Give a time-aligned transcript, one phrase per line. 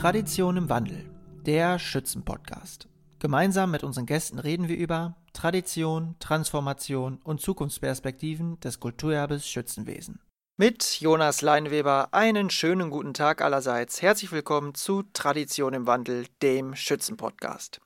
[0.00, 1.04] Tradition im Wandel,
[1.44, 2.88] der Schützenpodcast.
[3.18, 10.18] Gemeinsam mit unseren Gästen reden wir über Tradition, Transformation und Zukunftsperspektiven des Kulturerbes Schützenwesen.
[10.56, 14.00] Mit Jonas Leinweber einen schönen guten Tag allerseits.
[14.00, 17.82] Herzlich willkommen zu Tradition im Wandel, dem Schützenpodcast.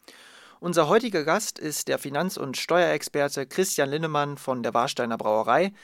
[0.65, 5.75] Unser heutiger Gast ist der Finanz- und Steuerexperte Christian Linnemann von der Warsteiner Brauerei,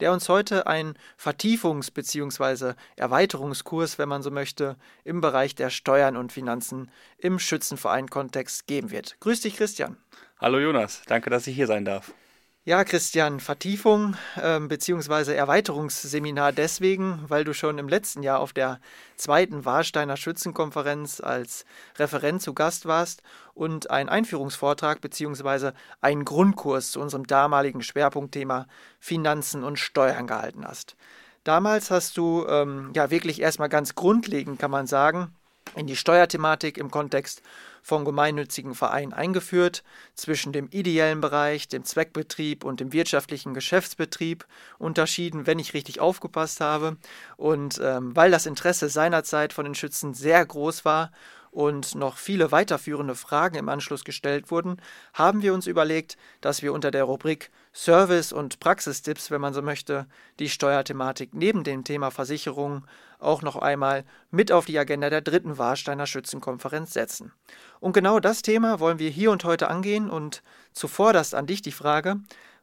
[0.00, 2.72] der uns heute einen Vertiefungs- bzw.
[2.96, 9.20] Erweiterungskurs, wenn man so möchte, im Bereich der Steuern und Finanzen im Schützenverein-Kontext geben wird.
[9.20, 9.98] Grüß dich, Christian.
[10.38, 12.14] Hallo Jonas, danke, dass ich hier sein darf.
[12.64, 15.34] Ja, Christian, Vertiefung äh, bzw.
[15.34, 18.80] Erweiterungsseminar deswegen, weil du schon im letzten Jahr auf der
[19.16, 21.64] zweiten Warsteiner Schützenkonferenz als
[21.96, 23.22] Referent zu Gast warst
[23.54, 25.72] und einen Einführungsvortrag bzw.
[26.02, 28.66] einen Grundkurs zu unserem damaligen Schwerpunktthema
[28.98, 30.96] Finanzen und Steuern gehalten hast.
[31.44, 35.34] Damals hast du ähm, ja wirklich erstmal ganz grundlegend, kann man sagen,
[35.76, 37.40] in die Steuerthematik im Kontext
[37.82, 39.82] von gemeinnützigen Vereinen eingeführt,
[40.14, 44.46] zwischen dem ideellen Bereich, dem Zweckbetrieb und dem wirtschaftlichen Geschäftsbetrieb
[44.78, 46.96] unterschieden, wenn ich richtig aufgepasst habe.
[47.36, 51.10] Und ähm, weil das Interesse seinerzeit von den Schützen sehr groß war
[51.50, 54.80] und noch viele weiterführende Fragen im Anschluss gestellt wurden,
[55.14, 59.62] haben wir uns überlegt, dass wir unter der Rubrik Service und Praxistipps, wenn man so
[59.62, 60.06] möchte,
[60.38, 62.84] die Steuerthematik neben dem Thema Versicherung
[63.20, 67.32] auch noch einmal mit auf die Agenda der dritten Warsteiner Schützenkonferenz setzen.
[67.80, 71.62] Und genau das Thema wollen wir hier und heute angehen und zuvor das an dich
[71.62, 72.16] die Frage,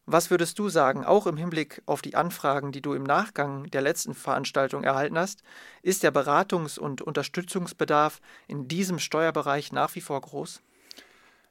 [0.09, 3.81] was würdest du sagen, auch im Hinblick auf die Anfragen, die du im Nachgang der
[3.81, 5.43] letzten Veranstaltung erhalten hast,
[5.81, 10.61] ist der Beratungs- und Unterstützungsbedarf in diesem Steuerbereich nach wie vor groß?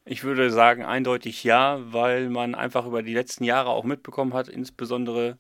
[0.07, 4.49] Ich würde sagen eindeutig ja, weil man einfach über die letzten Jahre auch mitbekommen hat,
[4.49, 5.37] insbesondere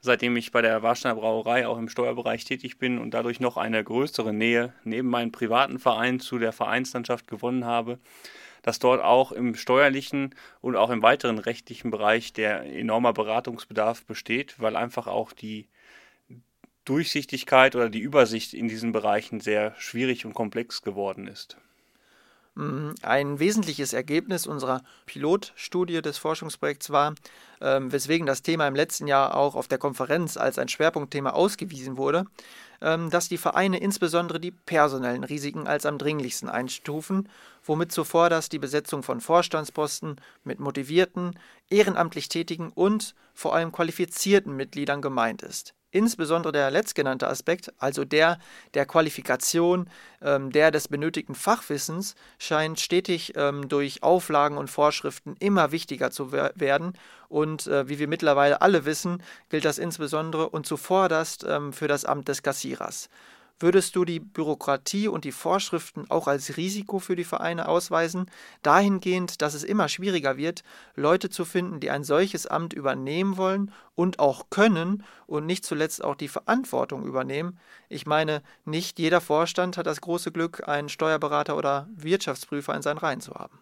[0.00, 3.82] seitdem ich bei der Warsteiner Brauerei auch im Steuerbereich tätig bin und dadurch noch eine
[3.82, 7.98] größere Nähe neben meinem privaten Verein zu der Vereinslandschaft gewonnen habe,
[8.62, 14.60] dass dort auch im steuerlichen und auch im weiteren rechtlichen Bereich der enormer Beratungsbedarf besteht,
[14.60, 15.68] weil einfach auch die
[16.84, 21.58] Durchsichtigkeit oder die Übersicht in diesen Bereichen sehr schwierig und komplex geworden ist.
[22.58, 22.96] Mhm.
[23.02, 27.14] Ein wesentliches Ergebnis unserer Pilotstudie des Forschungsprojekts war,
[27.60, 31.96] ähm, weswegen das Thema im letzten Jahr auch auf der Konferenz als ein Schwerpunktthema ausgewiesen
[31.96, 32.24] wurde,
[32.80, 37.28] ähm, dass die Vereine insbesondere die personellen Risiken als am dringlichsten einstufen,
[37.64, 41.38] womit zuvor das die Besetzung von Vorstandsposten mit motivierten,
[41.70, 45.74] ehrenamtlich tätigen und vor allem qualifizierten Mitgliedern gemeint ist.
[45.90, 48.38] Insbesondere der letztgenannte Aspekt, also der
[48.74, 49.88] der Qualifikation,
[50.20, 56.30] ähm, der des benötigten Fachwissens, scheint stetig ähm, durch Auflagen und Vorschriften immer wichtiger zu
[56.32, 56.92] werden.
[57.28, 62.04] Und äh, wie wir mittlerweile alle wissen, gilt das insbesondere und zuvorderst ähm, für das
[62.04, 63.08] Amt des Kassierers.
[63.60, 68.30] Würdest du die Bürokratie und die Vorschriften auch als Risiko für die Vereine ausweisen,
[68.62, 70.62] dahingehend, dass es immer schwieriger wird,
[70.94, 76.04] Leute zu finden, die ein solches Amt übernehmen wollen und auch können und nicht zuletzt
[76.04, 77.58] auch die Verantwortung übernehmen?
[77.88, 82.98] Ich meine, nicht jeder Vorstand hat das große Glück, einen Steuerberater oder Wirtschaftsprüfer in seinen
[82.98, 83.58] Reihen zu haben.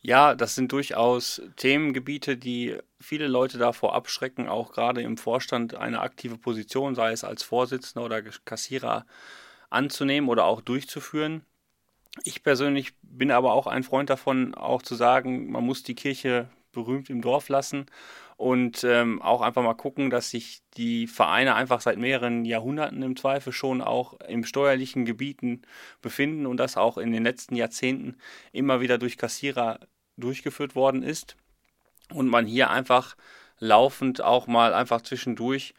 [0.00, 6.00] Ja, das sind durchaus Themengebiete, die viele Leute davor abschrecken, auch gerade im Vorstand eine
[6.00, 9.06] aktive Position, sei es als Vorsitzender oder Kassierer,
[9.70, 11.44] anzunehmen oder auch durchzuführen.
[12.24, 16.48] Ich persönlich bin aber auch ein Freund davon, auch zu sagen, man muss die Kirche
[16.72, 17.86] berühmt im Dorf lassen
[18.38, 23.16] und ähm, auch einfach mal gucken, dass sich die Vereine einfach seit mehreren Jahrhunderten im
[23.16, 25.62] Zweifel schon auch im steuerlichen Gebieten
[26.02, 28.16] befinden und das auch in den letzten Jahrzehnten
[28.52, 29.80] immer wieder durch Kassierer
[30.16, 31.36] durchgeführt worden ist.
[32.14, 33.16] Und man hier einfach
[33.58, 35.74] laufend auch mal einfach zwischendurch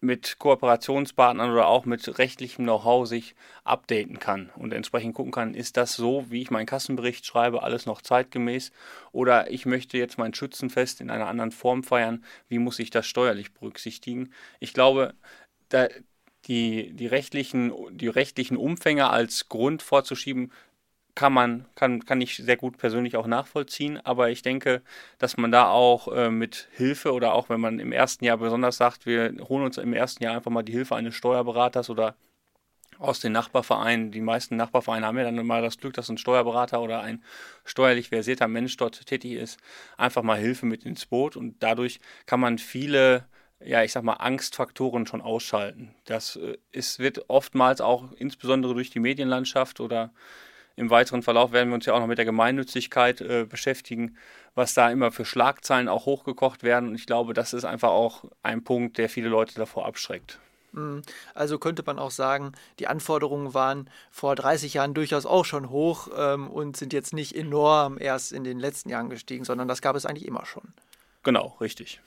[0.00, 3.34] mit Kooperationspartnern oder auch mit rechtlichem Know-how sich
[3.64, 7.86] updaten kann und entsprechend gucken kann, ist das so, wie ich meinen Kassenbericht schreibe, alles
[7.86, 8.72] noch zeitgemäß
[9.12, 13.06] oder ich möchte jetzt mein Schützenfest in einer anderen Form feiern, wie muss ich das
[13.06, 14.32] steuerlich berücksichtigen?
[14.60, 15.14] Ich glaube,
[15.70, 15.88] da
[16.46, 20.52] die, die, rechtlichen, die rechtlichen Umfänge als Grund vorzuschieben,
[21.16, 24.82] kann man, kann, kann ich sehr gut persönlich auch nachvollziehen, aber ich denke,
[25.18, 28.76] dass man da auch äh, mit Hilfe oder auch wenn man im ersten Jahr besonders
[28.76, 32.16] sagt, wir holen uns im ersten Jahr einfach mal die Hilfe eines Steuerberaters oder
[32.98, 34.12] aus den Nachbarvereinen.
[34.12, 37.24] Die meisten Nachbarvereine haben ja dann mal das Glück, dass ein Steuerberater oder ein
[37.64, 39.58] steuerlich versierter Mensch dort tätig ist,
[39.96, 43.26] einfach mal Hilfe mit ins Boot und dadurch kann man viele
[43.64, 45.94] ja, ich sag mal, Angstfaktoren schon ausschalten.
[46.04, 50.12] Das äh, ist, wird oftmals auch insbesondere durch die Medienlandschaft oder
[50.76, 54.16] im weiteren Verlauf werden wir uns ja auch noch mit der Gemeinnützigkeit äh, beschäftigen,
[54.54, 56.90] was da immer für Schlagzeilen auch hochgekocht werden.
[56.90, 60.38] Und ich glaube, das ist einfach auch ein Punkt, der viele Leute davor abschreckt.
[60.72, 61.02] Mhm.
[61.34, 66.08] Also könnte man auch sagen, die Anforderungen waren vor 30 Jahren durchaus auch schon hoch
[66.16, 69.96] ähm, und sind jetzt nicht enorm erst in den letzten Jahren gestiegen, sondern das gab
[69.96, 70.74] es eigentlich immer schon.
[71.22, 72.00] Genau, richtig.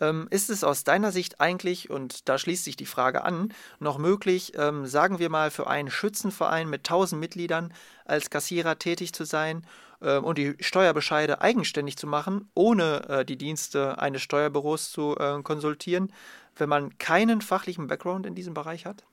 [0.00, 3.98] Ähm, ist es aus deiner Sicht eigentlich, und da schließt sich die Frage an, noch
[3.98, 7.72] möglich, ähm, sagen wir mal, für einen Schützenverein mit 1000 Mitgliedern
[8.04, 9.66] als Kassierer tätig zu sein
[10.00, 15.42] äh, und die Steuerbescheide eigenständig zu machen, ohne äh, die Dienste eines Steuerbüros zu äh,
[15.42, 16.12] konsultieren,
[16.56, 19.04] wenn man keinen fachlichen Background in diesem Bereich hat?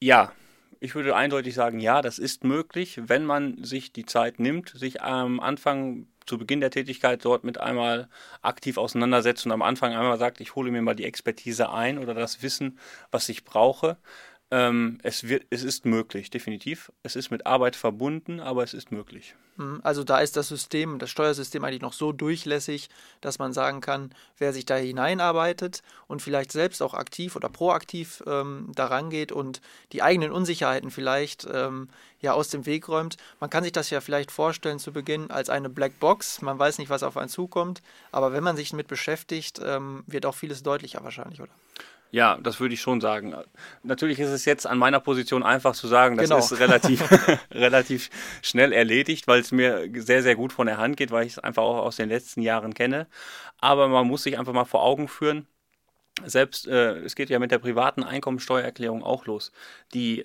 [0.00, 0.32] Ja,
[0.80, 5.02] ich würde eindeutig sagen, ja, das ist möglich, wenn man sich die Zeit nimmt, sich
[5.02, 8.08] am Anfang zu Beginn der Tätigkeit dort mit einmal
[8.42, 12.14] aktiv auseinandersetzt und am Anfang einmal sagt, ich hole mir mal die Expertise ein oder
[12.14, 12.78] das Wissen,
[13.10, 13.96] was ich brauche.
[14.50, 16.90] Ähm, es, wird, es ist möglich, definitiv.
[17.02, 19.34] Es ist mit Arbeit verbunden, aber es ist möglich.
[19.58, 19.80] Mhm.
[19.82, 22.88] Also da ist das System, das Steuersystem eigentlich noch so durchlässig,
[23.20, 28.22] dass man sagen kann, wer sich da hineinarbeitet und vielleicht selbst auch aktiv oder proaktiv
[28.26, 29.60] ähm, daran geht und
[29.92, 31.90] die eigenen Unsicherheiten vielleicht ähm,
[32.22, 33.18] ja aus dem Weg räumt.
[33.40, 36.40] Man kann sich das ja vielleicht vorstellen zu Beginn als eine Blackbox.
[36.40, 40.24] Man weiß nicht, was auf einen zukommt, aber wenn man sich damit beschäftigt, ähm, wird
[40.24, 41.52] auch vieles deutlicher wahrscheinlich, oder?
[42.10, 43.34] Ja, das würde ich schon sagen.
[43.82, 46.38] Natürlich ist es jetzt an meiner Position einfach zu sagen, das Genau.
[46.38, 47.02] ist relativ,
[47.52, 48.08] relativ
[48.42, 51.38] schnell erledigt, weil es mir sehr, sehr gut von der Hand geht, weil ich es
[51.38, 53.06] einfach auch aus den letzten Jahren kenne.
[53.60, 55.46] Aber man muss sich einfach mal vor Augen führen,
[56.24, 59.52] selbst, äh, es geht ja mit der privaten Einkommensteuererklärung auch los.
[59.94, 60.24] Die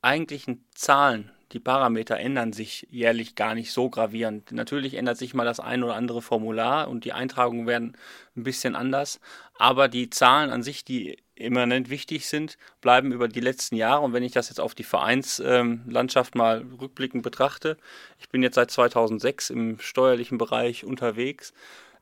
[0.00, 4.52] eigentlichen Zahlen, die Parameter ändern sich jährlich gar nicht so gravierend.
[4.52, 7.96] Natürlich ändert sich mal das ein oder andere Formular und die Eintragungen werden
[8.36, 9.20] ein bisschen anders,
[9.58, 14.02] aber die Zahlen an sich, die immanent wichtig sind, bleiben über die letzten Jahre.
[14.02, 17.76] Und wenn ich das jetzt auf die Vereinslandschaft mal rückblickend betrachte,
[18.18, 21.52] ich bin jetzt seit 2006 im steuerlichen Bereich unterwegs,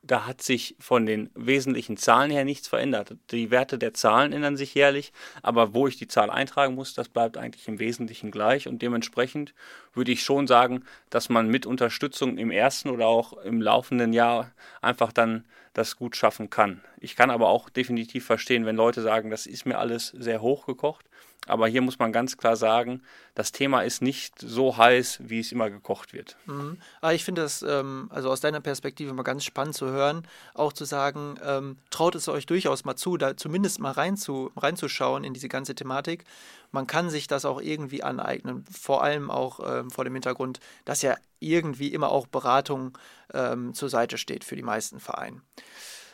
[0.03, 3.15] da hat sich von den wesentlichen Zahlen her nichts verändert.
[3.29, 5.13] Die Werte der Zahlen ändern sich jährlich,
[5.43, 9.53] aber wo ich die Zahl eintragen muss, das bleibt eigentlich im Wesentlichen gleich und dementsprechend
[9.93, 14.51] würde ich schon sagen, dass man mit Unterstützung im ersten oder auch im laufenden Jahr
[14.81, 16.81] einfach dann das gut schaffen kann.
[16.99, 21.05] Ich kann aber auch definitiv verstehen, wenn Leute sagen, das ist mir alles sehr hochgekocht.
[21.47, 23.01] Aber hier muss man ganz klar sagen,
[23.33, 26.37] das Thema ist nicht so heiß, wie es immer gekocht wird.
[26.45, 26.77] Mhm.
[27.01, 30.71] Aber ich finde das ähm, also aus deiner Perspektive mal ganz spannend zu hören, auch
[30.71, 35.23] zu sagen, ähm, traut es euch durchaus mal zu, da zumindest mal rein zu, reinzuschauen
[35.23, 36.25] in diese ganze Thematik.
[36.71, 41.01] Man kann sich das auch irgendwie aneignen, vor allem auch ähm, vor dem Hintergrund, dass
[41.01, 42.97] ja irgendwie immer auch Beratung
[43.33, 45.41] ähm, zur Seite steht für die meisten Vereine.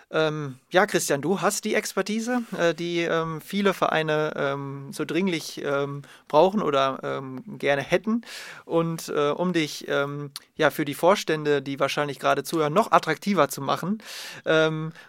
[0.09, 5.62] Ähm, ja, Christian, du hast die Expertise, äh, die ähm, viele Vereine ähm, so dringlich
[5.65, 8.21] ähm, brauchen oder ähm, gerne hätten.
[8.63, 13.50] Und äh, um dich ähm, ja für die Vorstände, die wahrscheinlich gerade zuhören, noch attraktiver
[13.50, 14.01] zu machen,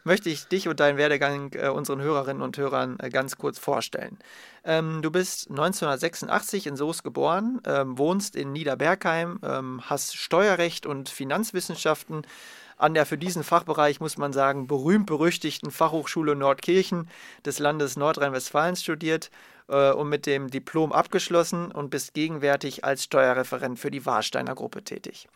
[0.05, 4.19] möchte ich dich und deinen Werdegang äh, unseren Hörerinnen und Hörern äh, ganz kurz vorstellen.
[4.65, 9.39] Du bist 1986 in Soest geboren, wohnst in Niederbergheim,
[9.83, 12.27] hast Steuerrecht und Finanzwissenschaften
[12.79, 17.09] an der für diesen Fachbereich, muss man sagen, berühmt-berüchtigten Fachhochschule Nordkirchen
[17.45, 19.31] des Landes Nordrhein-Westfalen studiert
[19.69, 24.83] äh, und mit dem Diplom abgeschlossen und bist gegenwärtig als Steuerreferent für die Warsteiner Gruppe
[24.85, 25.29] tätig.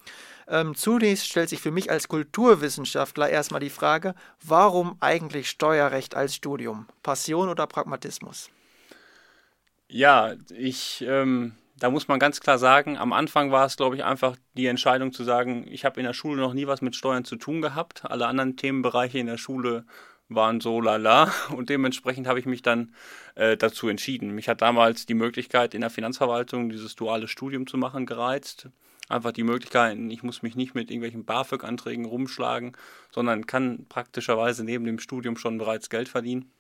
[0.49, 6.35] Ähm, zunächst stellt sich für mich als Kulturwissenschaftler erstmal die Frage, warum eigentlich Steuerrecht als
[6.35, 6.87] Studium?
[7.03, 8.51] Passion oder Pragmatismus?
[9.89, 14.05] Ja, ich, ähm, da muss man ganz klar sagen, am Anfang war es, glaube ich,
[14.05, 17.25] einfach die Entscheidung zu sagen, ich habe in der Schule noch nie was mit Steuern
[17.25, 18.05] zu tun gehabt.
[18.05, 19.85] Alle anderen Themenbereiche in der Schule
[20.29, 22.95] waren so lala und dementsprechend habe ich mich dann
[23.35, 24.31] äh, dazu entschieden.
[24.31, 28.69] Mich hat damals die Möglichkeit in der Finanzverwaltung dieses duale Studium zu machen gereizt.
[29.09, 32.77] Einfach die Möglichkeit, ich muss mich nicht mit irgendwelchen BAföG-Anträgen rumschlagen,
[33.11, 36.53] sondern kann praktischerweise neben dem Studium schon bereits Geld verdienen.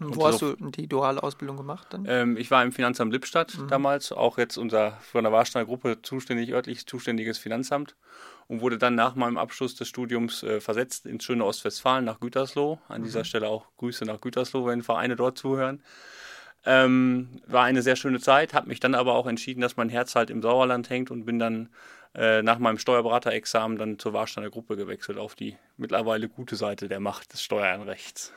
[0.00, 2.06] Und wo hast du die duale Ausbildung gemacht dann?
[2.08, 6.52] Ähm, ich war im Finanzamt Lippstadt damals, auch jetzt unser von der Warsteiner Gruppe zuständig,
[6.52, 7.96] örtlich zuständiges Finanzamt
[8.48, 12.78] und wurde dann nach meinem Abschluss des Studiums äh, versetzt ins schöne Ostwestfalen nach Gütersloh.
[12.88, 15.82] An dieser Stelle auch Grüße nach Gütersloh, wenn Vereine dort zuhören.
[16.64, 20.14] Ähm, war eine sehr schöne Zeit, habe mich dann aber auch entschieden, dass mein Herz
[20.14, 21.70] halt im Sauerland hängt und bin dann
[22.14, 27.00] äh, nach meinem Steuerberaterexamen dann zur Warsteiner Gruppe gewechselt auf die mittlerweile gute Seite der
[27.00, 28.32] Macht des Steuernrechts.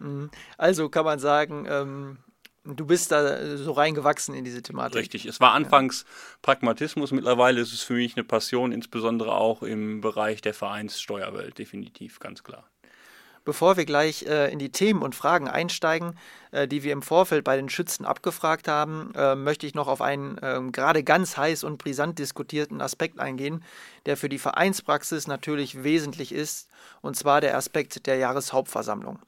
[0.00, 0.30] Mhm.
[0.58, 2.18] Also kann man sagen, ähm,
[2.64, 4.96] du bist da äh, so reingewachsen in diese Thematik.
[4.96, 5.26] Richtig.
[5.26, 6.04] Es war anfangs
[6.42, 12.20] Pragmatismus, mittlerweile ist es für mich eine Passion, insbesondere auch im Bereich der Vereinssteuerwelt, definitiv,
[12.20, 12.64] ganz klar.
[13.42, 16.18] Bevor wir gleich äh, in die Themen und Fragen einsteigen,
[16.50, 20.02] äh, die wir im Vorfeld bei den Schützen abgefragt haben, äh, möchte ich noch auf
[20.02, 23.64] einen ähm, gerade ganz heiß und brisant diskutierten Aspekt eingehen,
[24.04, 26.68] der für die Vereinspraxis natürlich wesentlich ist,
[27.00, 29.18] und zwar der Aspekt der Jahreshauptversammlung.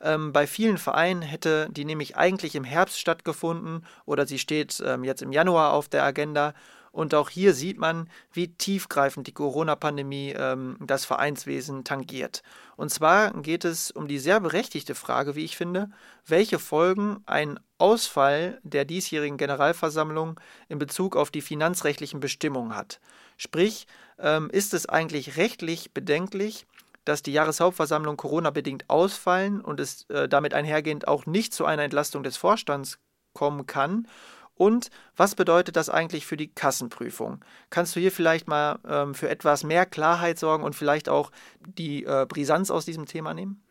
[0.00, 5.04] Ähm, bei vielen Vereinen hätte die nämlich eigentlich im Herbst stattgefunden oder sie steht ähm,
[5.04, 6.54] jetzt im Januar auf der Agenda.
[6.92, 12.42] Und auch hier sieht man, wie tiefgreifend die Corona-Pandemie ähm, das Vereinswesen tangiert.
[12.76, 15.90] Und zwar geht es um die sehr berechtigte Frage, wie ich finde,
[16.26, 23.00] welche Folgen ein Ausfall der diesjährigen Generalversammlung in Bezug auf die finanzrechtlichen Bestimmungen hat.
[23.36, 23.86] Sprich,
[24.18, 26.66] ähm, ist es eigentlich rechtlich bedenklich,
[27.04, 32.22] dass die Jahreshauptversammlung Corona-bedingt ausfallen und es äh, damit einhergehend auch nicht zu einer Entlastung
[32.22, 32.98] des Vorstands
[33.32, 34.06] kommen kann?
[34.54, 37.42] Und was bedeutet das eigentlich für die Kassenprüfung?
[37.70, 41.30] Kannst du hier vielleicht mal ähm, für etwas mehr Klarheit sorgen und vielleicht auch
[41.66, 43.62] die äh, Brisanz aus diesem Thema nehmen?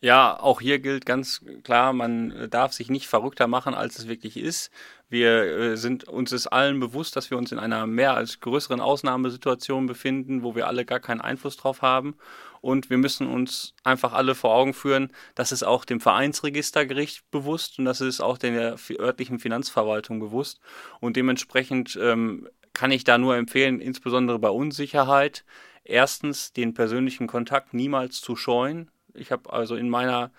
[0.00, 4.36] Ja, auch hier gilt ganz klar, man darf sich nicht verrückter machen, als es wirklich
[4.36, 4.70] ist.
[5.08, 8.80] Wir äh, sind uns ist allen bewusst, dass wir uns in einer mehr als größeren
[8.80, 12.14] Ausnahmesituation befinden, wo wir alle gar keinen Einfluss drauf haben.
[12.60, 17.78] Und wir müssen uns einfach alle vor Augen führen, das ist auch dem Vereinsregistergericht bewusst
[17.78, 20.60] und das ist auch der örtlichen Finanzverwaltung bewusst.
[21.00, 25.44] Und dementsprechend ähm, kann ich da nur empfehlen, insbesondere bei Unsicherheit,
[25.84, 28.90] erstens den persönlichen Kontakt niemals zu scheuen.
[29.14, 30.30] Ich habe also in meiner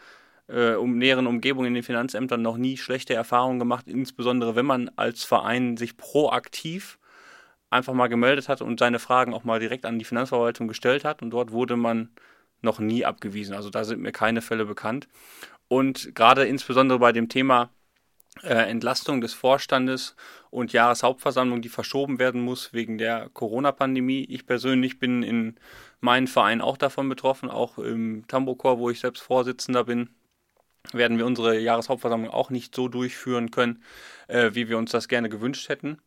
[0.48, 4.90] äh, um näheren Umgebung in den Finanzämtern noch nie schlechte Erfahrungen gemacht, insbesondere wenn man
[4.96, 7.00] als Verein sich proaktiv
[7.72, 11.22] einfach mal gemeldet hat und seine Fragen auch mal direkt an die Finanzverwaltung gestellt hat
[11.22, 12.10] und dort wurde man
[12.62, 13.56] noch nie abgewiesen.
[13.56, 15.08] Also da sind mir keine Fälle bekannt.
[15.68, 17.70] Und gerade insbesondere bei dem Thema
[18.44, 20.16] äh, Entlastung des Vorstandes
[20.52, 24.26] und Jahreshauptversammlung, die verschoben werden muss wegen der Corona-Pandemie.
[24.30, 25.56] Ich persönlich bin in
[26.02, 30.10] meinem Verein auch davon betroffen, auch im Tambokor, wo ich selbst Vorsitzender bin
[30.94, 33.84] werden wir unsere Jahreshauptversammlung auch nicht so durchführen können,
[34.28, 36.02] äh, wie wir uns das gerne gewünscht hätten.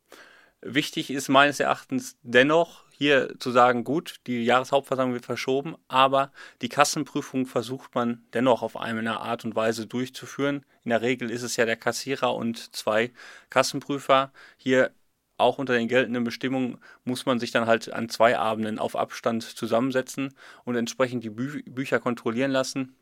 [0.66, 6.70] Wichtig ist meines Erachtens dennoch hier zu sagen, gut, die Jahreshauptversammlung wird verschoben, aber die
[6.70, 10.64] Kassenprüfung versucht man dennoch auf eine Art und Weise durchzuführen.
[10.82, 13.12] In der Regel ist es ja der Kassierer und zwei
[13.50, 14.32] Kassenprüfer.
[14.56, 14.92] Hier
[15.36, 19.42] auch unter den geltenden Bestimmungen muss man sich dann halt an zwei Abenden auf Abstand
[19.42, 20.32] zusammensetzen
[20.64, 22.96] und entsprechend die Bü Bücher kontrollieren lassen.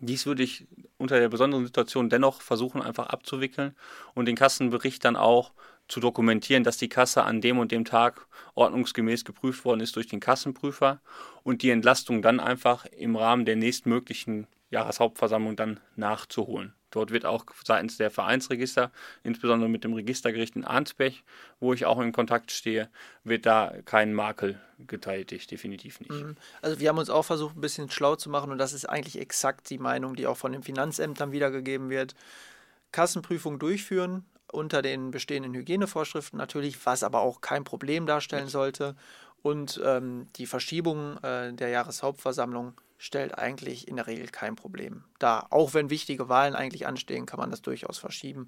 [0.00, 3.74] Dies würde ich unter der besonderen Situation dennoch versuchen einfach abzuwickeln
[4.14, 5.52] und den Kassenbericht dann auch
[5.88, 10.08] zu dokumentieren, dass die Kasse an dem und dem Tag ordnungsgemäß geprüft worden ist durch
[10.08, 11.00] den Kassenprüfer
[11.42, 16.74] und die Entlastung dann einfach im Rahmen der nächstmöglichen Jahreshauptversammlung dann nachzuholen.
[16.90, 18.90] Dort wird auch seitens der Vereinsregister,
[19.22, 21.14] insbesondere mit dem Registergericht in Arnsberg,
[21.60, 22.88] wo ich auch in Kontakt stehe,
[23.22, 26.10] wird da kein Makel getätigt, definitiv nicht.
[26.10, 26.36] Mhm.
[26.62, 29.20] Also wir haben uns auch versucht, ein bisschen schlau zu machen und das ist eigentlich
[29.20, 32.14] exakt die Meinung, die auch von den Finanzämtern wiedergegeben wird.
[32.92, 34.24] Kassenprüfung durchführen,
[34.56, 38.96] unter den bestehenden Hygienevorschriften natürlich, was aber auch kein Problem darstellen sollte.
[39.42, 45.48] Und ähm, die Verschiebung äh, der Jahreshauptversammlung stellt eigentlich in der Regel kein Problem dar.
[45.50, 48.46] Auch wenn wichtige Wahlen eigentlich anstehen, kann man das durchaus verschieben,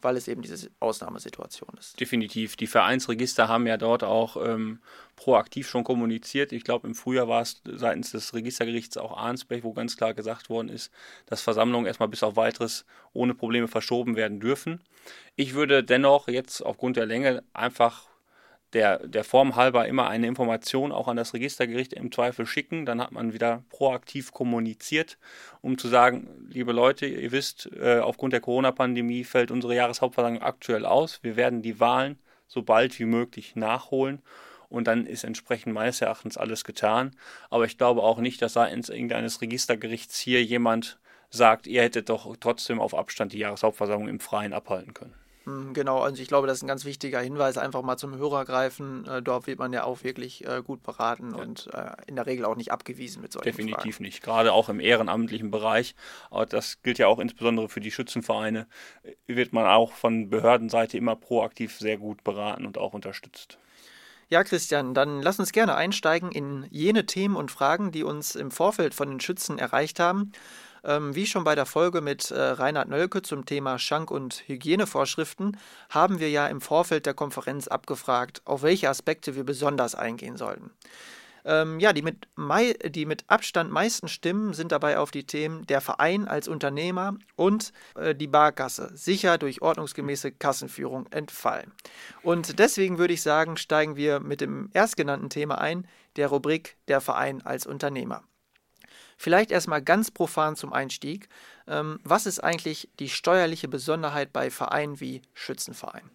[0.00, 1.98] weil es eben diese Ausnahmesituation ist.
[1.98, 2.56] Definitiv.
[2.56, 4.80] Die Vereinsregister haben ja dort auch ähm,
[5.16, 6.52] proaktiv schon kommuniziert.
[6.52, 10.48] Ich glaube, im Frühjahr war es seitens des Registergerichts auch Arnsberg, wo ganz klar gesagt
[10.48, 10.92] worden ist,
[11.26, 14.80] dass Versammlungen erstmal bis auf weiteres ohne Probleme verschoben werden dürfen.
[15.34, 18.08] Ich würde dennoch jetzt aufgrund der Länge einfach
[18.72, 22.84] der, der Form halber immer eine Information auch an das Registergericht im Zweifel schicken.
[22.84, 25.18] Dann hat man wieder proaktiv kommuniziert,
[25.62, 30.84] um zu sagen, liebe Leute, ihr wisst, äh, aufgrund der Corona-Pandemie fällt unsere Jahreshauptversammlung aktuell
[30.84, 31.20] aus.
[31.22, 34.22] Wir werden die Wahlen so bald wie möglich nachholen.
[34.68, 37.16] Und dann ist entsprechend meines Erachtens alles getan.
[37.48, 40.98] Aber ich glaube auch nicht, dass seitens irgendeines Registergerichts hier jemand
[41.30, 45.14] sagt, ihr hättet doch trotzdem auf Abstand die Jahreshauptversammlung im Freien abhalten können.
[45.48, 48.44] Hm, genau, also ich glaube, das ist ein ganz wichtiger Hinweis, einfach mal zum Hörer
[48.44, 49.06] greifen.
[49.06, 51.38] Äh, dort wird man ja auch wirklich äh, gut beraten ja.
[51.42, 54.04] und äh, in der Regel auch nicht abgewiesen mit solchen Definitiv Fragen.
[54.04, 55.94] nicht, gerade auch im ehrenamtlichen Bereich.
[56.30, 58.66] Aber das gilt ja auch insbesondere für die Schützenvereine,
[59.26, 63.58] wird man auch von Behördenseite immer proaktiv sehr gut beraten und auch unterstützt.
[64.28, 68.50] Ja, Christian, dann lass uns gerne einsteigen in jene Themen und Fragen, die uns im
[68.50, 70.32] Vorfeld von den Schützen erreicht haben.
[70.84, 75.56] Ähm, wie schon bei der Folge mit äh, Reinhard Nölke zum Thema Schank- und Hygienevorschriften
[75.90, 80.70] haben wir ja im Vorfeld der Konferenz abgefragt, auf welche Aspekte wir besonders eingehen sollten.
[81.48, 82.28] Ähm, ja, die mit,
[82.94, 87.72] die mit Abstand meisten Stimmen sind dabei auf die Themen der Verein als Unternehmer und
[87.94, 91.72] äh, die Barkasse, sicher durch ordnungsgemäße Kassenführung entfallen.
[92.22, 97.00] Und deswegen würde ich sagen, steigen wir mit dem erstgenannten Thema ein, der Rubrik der
[97.00, 98.24] Verein als Unternehmer.
[99.18, 101.28] Vielleicht erstmal ganz profan zum Einstieg.
[101.66, 106.08] Ähm, was ist eigentlich die steuerliche Besonderheit bei Vereinen wie Schützenverein?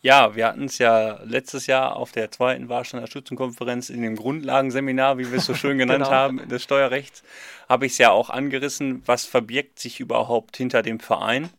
[0.00, 5.18] Ja, wir hatten es ja letztes Jahr auf der zweiten Warsteiner Schützenkonferenz in dem Grundlagenseminar,
[5.18, 6.16] wie wir es so schön genannt genau.
[6.16, 7.22] haben, des Steuerrechts,
[7.68, 11.50] habe ich es ja auch angerissen, was verbirgt sich überhaupt hinter dem Verein.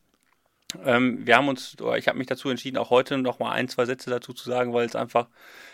[0.84, 3.70] Ähm, wir haben uns, oder ich habe mich dazu entschieden, auch heute noch mal ein,
[3.70, 5.28] zwei Sätze dazu zu sagen, weil es einfach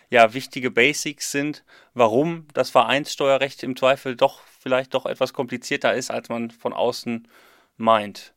[0.10, 1.64] ja wichtige Basics sind,
[1.94, 7.28] warum das Vereinssteuerrecht im Zweifel doch vielleicht doch etwas komplizierter ist, als man von außen
[7.78, 8.34] meint.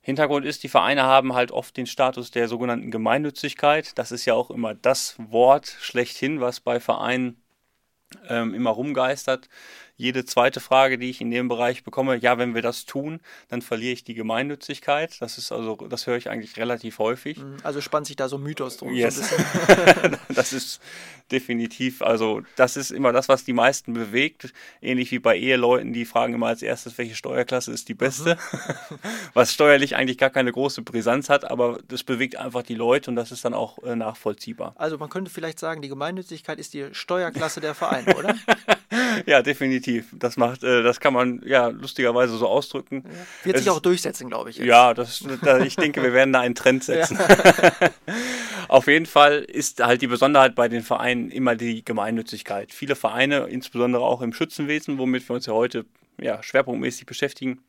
[0.00, 3.98] Hintergrund ist, die Vereine haben halt oft den Status der sogenannten Gemeinnützigkeit.
[3.98, 7.42] Das ist ja auch immer das Wort schlechthin, was bei Vereinen
[8.28, 9.48] ähm, immer rumgeistert
[9.96, 13.62] jede zweite Frage, die ich in dem Bereich bekomme, ja, wenn wir das tun, dann
[13.62, 15.16] verliere ich die Gemeinnützigkeit.
[15.20, 17.38] Das ist also, das höre ich eigentlich relativ häufig.
[17.38, 18.92] Mhm, also spannt sich da so Mythos drum.
[18.92, 19.16] Yes.
[19.16, 19.36] So
[20.28, 20.80] das ist
[21.32, 24.52] definitiv, also das ist immer das, was die meisten bewegt.
[24.82, 28.34] Ähnlich wie bei Eheleuten, die fragen immer als erstes, welche Steuerklasse ist die beste.
[28.34, 28.98] Mhm.
[29.34, 33.16] was steuerlich eigentlich gar keine große Brisanz hat, aber das bewegt einfach die Leute und
[33.16, 34.74] das ist dann auch äh, nachvollziehbar.
[34.76, 38.34] Also man könnte vielleicht sagen, die Gemeinnützigkeit ist die Steuerklasse der Vereine, oder?
[39.26, 39.85] ja, definitiv.
[40.12, 43.04] Das macht, äh, das kann man ja lustigerweise so ausdrücken.
[43.04, 43.10] Ja.
[43.44, 44.56] Wird es sich auch durchsetzen, glaube ich.
[44.56, 44.66] Jetzt.
[44.66, 47.18] Ja, das, da, ich denke, wir werden da einen Trend setzen.
[47.18, 47.90] Ja.
[48.68, 52.72] Auf jeden Fall ist halt die Besonderheit bei den Vereinen immer die Gemeinnützigkeit.
[52.72, 55.84] Viele Vereine, insbesondere auch im Schützenwesen, womit wir uns ja heute
[56.20, 57.60] ja, schwerpunktmäßig beschäftigen,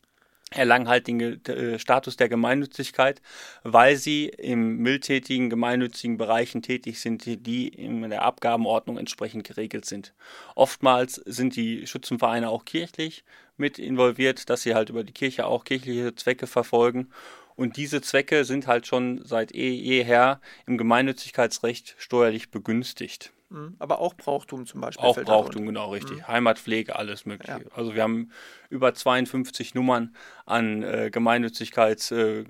[0.52, 3.22] erlangen halt den äh, Status der Gemeinnützigkeit,
[3.64, 10.14] weil sie im mildtätigen, gemeinnützigen Bereichen tätig sind, die in der Abgabenordnung entsprechend geregelt sind.
[10.56, 13.24] Oftmals sind die Schützenvereine auch kirchlich
[13.58, 17.10] mit involviert, dass sie halt über die Kirche auch kirchliche Zwecke verfolgen.
[17.58, 23.34] Und diese Zwecke sind halt schon seit eh, jeher im Gemeinnützigkeitsrecht steuerlich begünstigt.
[23.50, 23.76] Mhm.
[23.80, 25.04] Aber auch Brauchtum zum Beispiel.
[25.04, 26.20] Auch Brauchtum, genau, richtig.
[26.20, 26.28] Mhm.
[26.28, 27.64] Heimatpflege, alles Mögliche.
[27.64, 27.72] Ja.
[27.76, 28.32] Also wir haben
[28.70, 32.46] über 52 Nummern an äh, Gemeinnützigkeits, äh,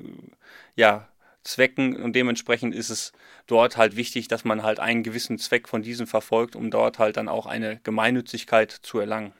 [0.75, 1.07] ja,
[1.43, 3.13] Zwecken und dementsprechend ist es
[3.45, 7.15] dort halt wichtig, dass man halt einen gewissen Zweck von diesen verfolgt, um dort halt
[7.15, 9.31] dann auch eine Gemeinnützigkeit zu erlangen.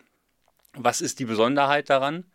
[0.78, 2.26] Was ist die Besonderheit daran?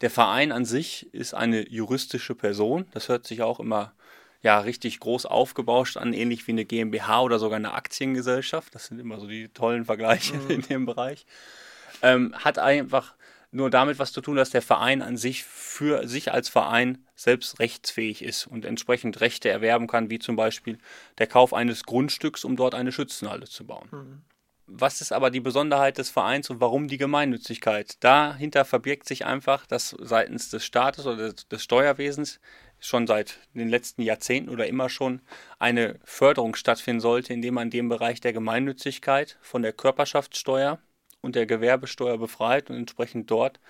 [0.00, 2.86] Der Verein an sich ist eine juristische Person.
[2.92, 3.92] Das hört sich auch immer
[4.42, 8.74] ja richtig groß aufgebauscht an, ähnlich wie eine GmbH oder sogar eine Aktiengesellschaft.
[8.74, 10.50] Das sind immer so die tollen Vergleiche mhm.
[10.50, 11.26] in dem Bereich.
[12.02, 13.14] Ähm, hat einfach
[13.50, 17.58] nur damit was zu tun, dass der Verein an sich für sich als Verein selbst
[17.58, 20.78] rechtsfähig ist und entsprechend Rechte erwerben kann, wie zum Beispiel
[21.18, 23.88] der Kauf eines Grundstücks, um dort eine Schützenhalle zu bauen.
[23.90, 24.22] Mhm.
[24.68, 28.02] Was ist aber die Besonderheit des Vereins und warum die Gemeinnützigkeit?
[28.02, 32.40] Dahinter verbirgt sich einfach, dass seitens des Staates oder des Steuerwesens
[32.80, 35.22] schon seit den letzten Jahrzehnten oder immer schon
[35.60, 40.80] eine Förderung stattfinden sollte, indem man den Bereich der Gemeinnützigkeit von der Körperschaftssteuer
[41.20, 43.60] und der Gewerbesteuer befreit und entsprechend dort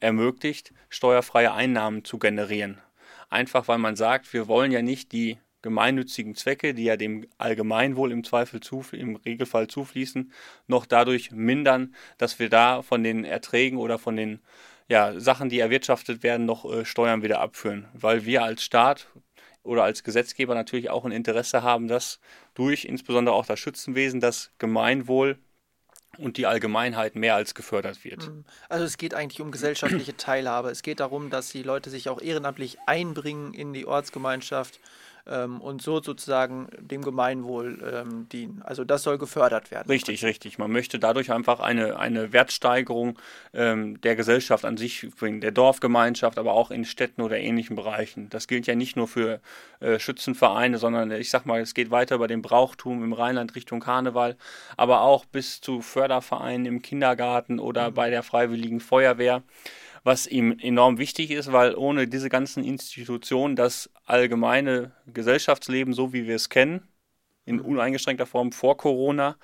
[0.00, 2.80] ermöglicht, steuerfreie Einnahmen zu generieren.
[3.30, 8.12] Einfach weil man sagt, wir wollen ja nicht die gemeinnützigen Zwecke, die ja dem Allgemeinwohl
[8.12, 10.30] im Zweifel zu, im Regelfall zufließen,
[10.66, 14.40] noch dadurch mindern, dass wir da von den Erträgen oder von den
[14.88, 17.88] ja, Sachen, die erwirtschaftet werden, noch äh, Steuern wieder abführen.
[17.94, 19.08] Weil wir als Staat
[19.62, 22.20] oder als Gesetzgeber natürlich auch ein Interesse haben, dass
[22.52, 25.38] durch insbesondere auch das Schützenwesen das Gemeinwohl
[26.18, 28.28] und die Allgemeinheit mehr als gefördert wird.
[28.28, 28.44] Mhm.
[28.68, 30.68] Also es geht eigentlich um gesellschaftliche Teilhabe.
[30.68, 34.78] Es geht darum, dass die Leute sich auch ehrenamtlich einbringen in die Ortsgemeinschaft
[35.26, 38.62] ähm, und so sozusagen dem Gemeinwohl ähm, dienen.
[38.62, 39.88] Also das soll gefördert werden.
[39.88, 40.58] Richtig, richtig.
[40.58, 43.18] Man möchte dadurch einfach eine, eine Wertsteigerung
[43.52, 48.28] ähm, der Gesellschaft an sich bringen, der Dorfgemeinschaft, aber auch in Städten oder ähnlichen Bereichen.
[48.30, 49.40] Das gilt ja nicht nur für
[49.80, 53.80] äh, Schützenvereine, sondern ich sag mal, es geht weiter über den Brauchtum im Rheinland Richtung
[53.80, 54.36] Karneval,
[54.76, 57.94] aber auch bis zu Fördervereinen im Kindergarten oder mhm.
[57.94, 59.42] bei der Freiwilligen Feuerwehr
[60.04, 66.26] was ihm enorm wichtig ist, weil ohne diese ganzen Institutionen das allgemeine Gesellschaftsleben, so wie
[66.26, 66.86] wir es kennen,
[67.46, 69.36] in uneingeschränkter Form vor Corona,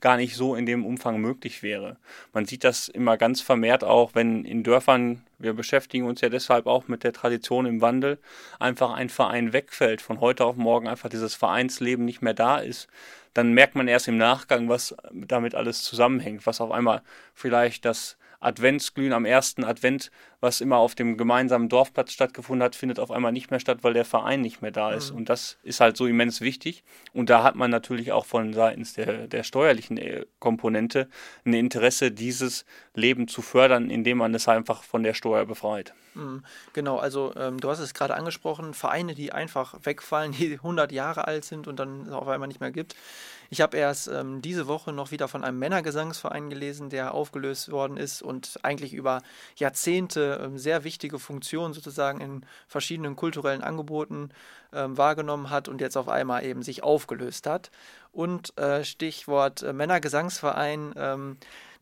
[0.00, 1.96] gar nicht so in dem Umfang möglich wäre.
[2.32, 6.66] Man sieht das immer ganz vermehrt auch, wenn in Dörfern, wir beschäftigen uns ja deshalb
[6.66, 8.18] auch mit der Tradition im Wandel,
[8.60, 12.88] einfach ein Verein wegfällt, von heute auf morgen einfach dieses Vereinsleben nicht mehr da ist,
[13.34, 17.02] dann merkt man erst im Nachgang, was damit alles zusammenhängt, was auf einmal
[17.34, 23.00] vielleicht das Adventsglühen am ersten Advent, was immer auf dem gemeinsamen Dorfplatz stattgefunden hat, findet
[23.00, 25.10] auf einmal nicht mehr statt, weil der Verein nicht mehr da ist.
[25.10, 25.18] Mhm.
[25.18, 26.84] Und das ist halt so immens wichtig.
[27.12, 31.08] Und da hat man natürlich auch von seitens der, der steuerlichen äh, Komponente
[31.44, 35.92] ein Interesse, dieses Leben zu fördern, indem man es einfach von der Steuer befreit.
[36.14, 36.44] Mhm.
[36.72, 41.26] Genau, also ähm, du hast es gerade angesprochen, Vereine, die einfach wegfallen, die 100 Jahre
[41.26, 42.94] alt sind und dann auf einmal nicht mehr gibt.
[43.50, 47.96] Ich habe erst ähm, diese Woche noch wieder von einem Männergesangsverein gelesen, der aufgelöst worden
[47.96, 49.22] ist und eigentlich über
[49.56, 54.30] Jahrzehnte ähm, sehr wichtige Funktionen sozusagen in verschiedenen kulturellen Angeboten
[54.72, 57.70] ähm, wahrgenommen hat und jetzt auf einmal eben sich aufgelöst hat.
[58.12, 61.36] Und äh, Stichwort äh, Männergesangsverein ähm,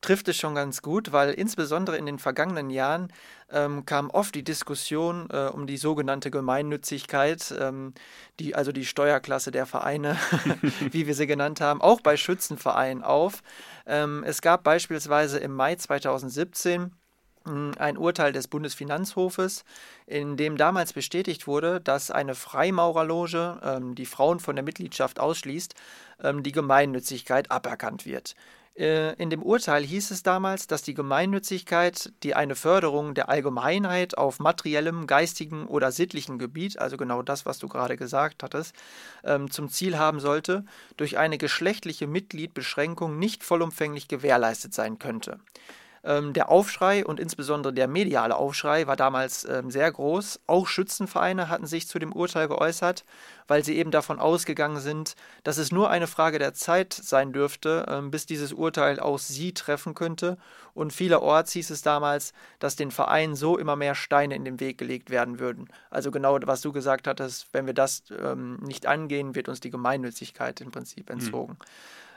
[0.07, 3.13] trifft es schon ganz gut, weil insbesondere in den vergangenen Jahren
[3.51, 7.93] ähm, kam oft die Diskussion äh, um die sogenannte Gemeinnützigkeit, ähm,
[8.39, 10.17] die, also die Steuerklasse der Vereine,
[10.93, 13.43] wie wir sie genannt haben, auch bei Schützenvereinen auf.
[13.85, 16.93] Ähm, es gab beispielsweise im Mai 2017
[17.45, 19.65] hm, ein Urteil des Bundesfinanzhofes,
[20.07, 25.75] in dem damals bestätigt wurde, dass eine Freimaurerloge, ähm, die Frauen von der Mitgliedschaft ausschließt,
[26.23, 28.37] ähm, die Gemeinnützigkeit aberkannt wird.
[28.77, 34.19] Äh, in dem Urteil hieß es damals, dass die Gemeinnützigkeit, die eine Förderung der Allgemeinheit
[34.19, 38.75] auf materiellem, geistigen oder sittlichen Gebiet, also genau das, was du gerade gesagt hattest,
[39.25, 40.65] ähm, zum Ziel haben sollte,
[40.97, 45.41] durch eine geschlechtliche Mitgliedbeschränkung nicht vollumfänglich gewährleistet sein könnte.
[46.07, 50.41] Ähm, der Aufschrei und insbesondere der mediale Aufschrei war damals ähm, sehr groß.
[50.47, 53.05] Auch Schützenvereine hatten sich zu dem Urteil geäußert,
[53.49, 57.87] weil sie eben davon ausgegangen sind, dass es nur eine Frage der Zeit sein dürfte,
[57.89, 60.39] ähm, bis dieses Urteil auch sie treffen könnte.
[60.75, 64.79] Und vielerorts hieß es damals, dass den Vereinen so immer mehr Steine in den Weg
[64.79, 65.69] gelegt werden würden.
[65.91, 68.03] Also genau, was du gesagt hattest, wenn wir das
[68.61, 71.19] nicht angehen, wird uns die Gemeinnützigkeit im Prinzip hm.
[71.19, 71.53] entzogen.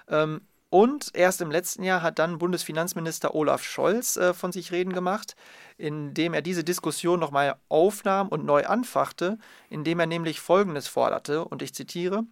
[0.08, 0.14] Mhm.
[0.14, 4.94] Ähm, und erst im letzten Jahr hat dann Bundesfinanzminister Olaf Scholz äh, von sich reden
[4.94, 5.36] gemacht,
[5.78, 11.62] indem er diese Diskussion nochmal aufnahm und neu anfachte, indem er nämlich Folgendes forderte, und
[11.64, 12.24] ich zitiere,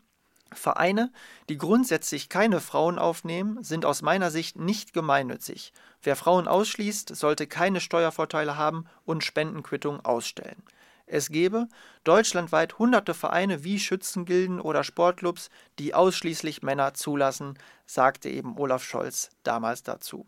[0.54, 1.12] Vereine,
[1.50, 5.74] die grundsätzlich keine Frauen aufnehmen, sind aus meiner Sicht nicht gemeinnützig.
[6.02, 10.64] Wer Frauen ausschließt, sollte keine Steuervorteile haben und Spendenquittung ausstellen.
[11.08, 11.68] Es gebe
[12.04, 19.30] deutschlandweit hunderte Vereine wie Schützengilden oder Sportclubs, die ausschließlich Männer zulassen, sagte eben Olaf Scholz
[19.44, 20.28] damals dazu.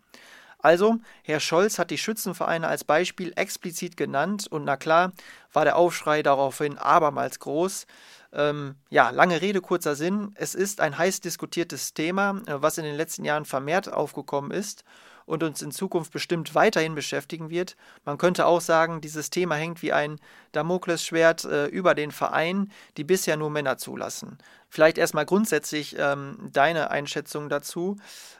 [0.62, 5.14] Also, Herr Scholz hat die Schützenvereine als Beispiel explizit genannt und na klar
[5.54, 7.86] war der Aufschrei daraufhin abermals groß.
[8.32, 10.34] Ähm, ja, lange Rede, kurzer Sinn.
[10.36, 14.84] Es ist ein heiß diskutiertes Thema, äh, was in den letzten Jahren vermehrt aufgekommen ist
[15.30, 17.78] und uns in Zukunft bestimmt weiterhin beschäftigen wird.
[18.04, 20.20] Man könnte auch sagen, dieses Thema hängt wie ein
[20.54, 24.40] Damoklesschwert äh, über den Vereinen, die bisher nur Männer zulassen.
[24.70, 27.98] Vielleicht erstmal grundsätzlich ähm, deine Einschätzung dazu.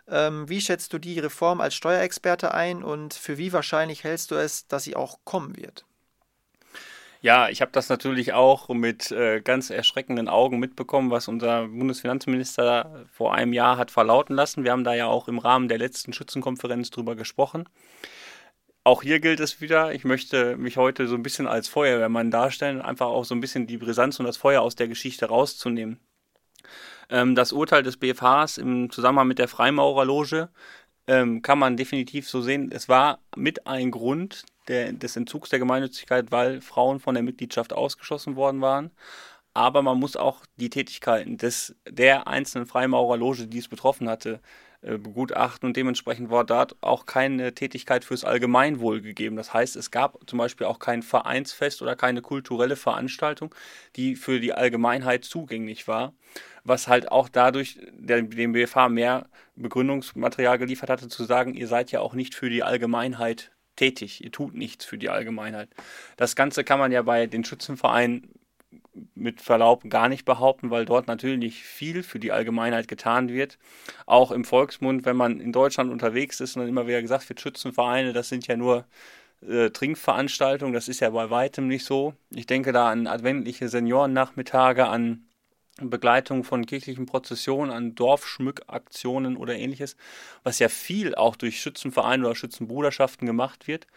[0.08, 4.36] Ähm, wie schätzt du die Reform als Steuerexperte ein und für wie wahrscheinlich hältst du
[4.36, 5.86] es, dass sie auch kommen wird?
[7.22, 13.06] Ja, ich habe das natürlich auch mit äh, ganz erschreckenden Augen mitbekommen, was unser Bundesfinanzminister
[13.12, 14.64] vor einem Jahr hat verlauten lassen.
[14.64, 17.68] Wir haben da ja auch im Rahmen der letzten Schützenkonferenz drüber gesprochen.
[18.86, 22.82] Auch hier gilt es wieder, ich möchte mich heute so ein bisschen als Feuerwehrmann darstellen,
[22.82, 26.00] einfach auch so ein bisschen die Brisanz und das Feuer aus der Geschichte rauszunehmen.
[27.10, 30.50] Ähm, das Urteil des BFHs im Zusammenhang mit der Freimaurerloge
[31.08, 32.72] ähm, kann man definitiv so sehen.
[32.72, 37.74] Es war mit ein Grund, der, des Entzugs der Gemeinnützigkeit, weil Frauen von der Mitgliedschaft
[37.74, 38.92] ausgeschlossen worden waren.
[39.54, 44.40] Aber man muss auch die Tätigkeiten des, der einzelnen Freimaurerloge, die es betroffen hatte,
[44.82, 49.36] äh, begutachten und dementsprechend war dort auch keine Tätigkeit fürs Allgemeinwohl gegeben.
[49.36, 53.54] Das heißt, es gab zum Beispiel auch kein Vereinsfest oder keine kulturelle Veranstaltung,
[53.98, 56.14] die für die Allgemeinheit zugänglich war,
[56.64, 59.28] was halt auch dadurch dem BFH mehr
[59.58, 64.24] Begründungsmaterial geliefert hatte, zu sagen, ihr seid ja auch nicht für die Allgemeinheit tätig.
[64.24, 65.70] Ihr tut nichts für die Allgemeinheit.
[66.18, 68.30] Das Ganze kann man ja bei den Schützenvereinen
[69.16, 73.58] mit Verlaub gar nicht behaupten, weil dort natürlich viel für die Allgemeinheit getan wird.
[74.06, 77.40] Auch im Volksmund, wenn man in Deutschland unterwegs ist und dann immer wieder gesagt wird,
[77.40, 78.86] Schützenvereine, das sind ja nur
[79.48, 82.14] äh, Trinkveranstaltungen, das ist ja bei weitem nicht so.
[82.32, 85.29] Ich denke da an adventliche Seniorennachmittage, an
[85.88, 89.96] Begleitung von kirchlichen Prozessionen, an Dorfschmückaktionen oder ähnliches,
[90.44, 93.88] was ja viel auch durch Schützenvereine oder Schützenbruderschaften gemacht wird.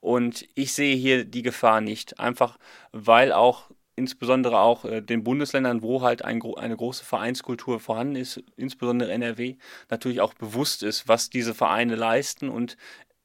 [0.00, 2.58] Und ich sehe hier die Gefahr nicht, einfach
[2.92, 8.42] weil auch insbesondere auch äh, den Bundesländern, wo halt ein, eine große Vereinskultur vorhanden ist,
[8.56, 9.56] insbesondere NRW,
[9.90, 12.76] natürlich auch bewusst ist, was diese Vereine leisten und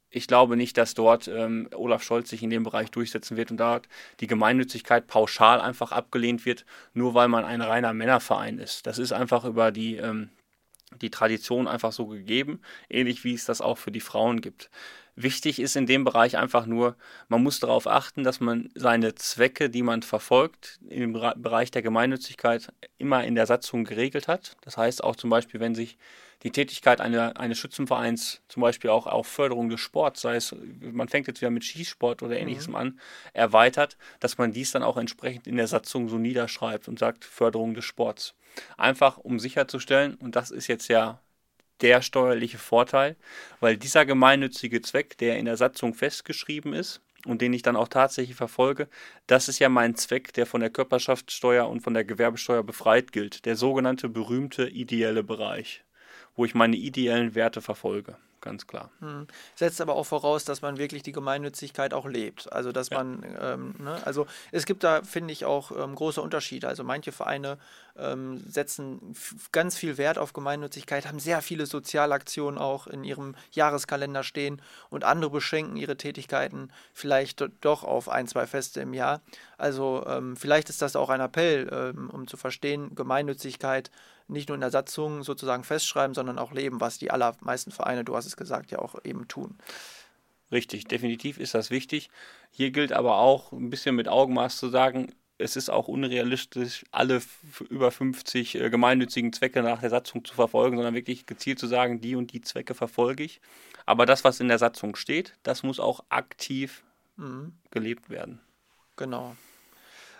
[0.09, 3.57] ich glaube nicht, dass dort ähm, Olaf Scholz sich in dem Bereich durchsetzen wird und
[3.57, 3.87] dort
[4.19, 8.87] die Gemeinnützigkeit pauschal einfach abgelehnt wird, nur weil man ein reiner Männerverein ist.
[8.87, 10.29] Das ist einfach über die, ähm,
[11.01, 14.71] die Tradition einfach so gegeben, ähnlich wie es das auch für die Frauen gibt.
[15.21, 16.95] Wichtig ist in dem Bereich einfach nur,
[17.27, 22.71] man muss darauf achten, dass man seine Zwecke, die man verfolgt, im Bereich der Gemeinnützigkeit
[22.97, 24.55] immer in der Satzung geregelt hat.
[24.61, 25.97] Das heißt auch zum Beispiel, wenn sich
[26.43, 31.09] die Tätigkeit eine, eines Schützenvereins zum Beispiel auch auf Förderung des Sports, sei es, man
[31.09, 32.75] fängt jetzt wieder mit Schießsport oder ähnlichem mhm.
[32.77, 32.99] an,
[33.33, 37.73] erweitert, dass man dies dann auch entsprechend in der Satzung so niederschreibt und sagt Förderung
[37.73, 38.35] des Sports.
[38.77, 41.19] Einfach um sicherzustellen, und das ist jetzt ja
[41.81, 43.15] der steuerliche Vorteil,
[43.59, 47.87] weil dieser gemeinnützige Zweck, der in der Satzung festgeschrieben ist und den ich dann auch
[47.87, 48.87] tatsächlich verfolge,
[49.27, 53.45] das ist ja mein Zweck, der von der Körperschaftssteuer und von der Gewerbesteuer befreit gilt,
[53.45, 55.83] der sogenannte berühmte ideelle Bereich,
[56.35, 58.89] wo ich meine ideellen Werte verfolge ganz klar.
[58.99, 59.27] Hm.
[59.55, 62.51] Setzt aber auch voraus, dass man wirklich die Gemeinnützigkeit auch lebt.
[62.51, 62.97] Also dass ja.
[62.97, 66.67] man, ähm, ne, also es gibt da, finde ich, auch ähm, große Unterschiede.
[66.67, 67.57] Also manche Vereine
[67.97, 69.15] ähm, setzen
[69.51, 75.03] ganz viel Wert auf Gemeinnützigkeit, haben sehr viele Sozialaktionen auch in ihrem Jahreskalender stehen und
[75.03, 79.21] andere beschränken ihre Tätigkeiten vielleicht doch auf ein, zwei Feste im Jahr.
[79.57, 83.91] Also ähm, vielleicht ist das auch ein Appell, ähm, um zu verstehen, Gemeinnützigkeit
[84.29, 88.15] nicht nur in der Satzung sozusagen festschreiben, sondern auch leben, was die allermeisten Vereine, du
[88.15, 89.57] hast es gesagt, ja auch eben tun.
[90.51, 92.09] Richtig, definitiv ist das wichtig.
[92.51, 97.21] Hier gilt aber auch ein bisschen mit Augenmaß zu sagen, es ist auch unrealistisch, alle
[97.69, 102.01] über 50 äh, gemeinnützigen Zwecke nach der Satzung zu verfolgen, sondern wirklich gezielt zu sagen,
[102.01, 103.39] die und die Zwecke verfolge ich.
[103.85, 106.83] Aber das, was in der Satzung steht, das muss auch aktiv
[107.15, 107.53] mhm.
[107.71, 108.41] gelebt werden.
[108.97, 109.35] Genau.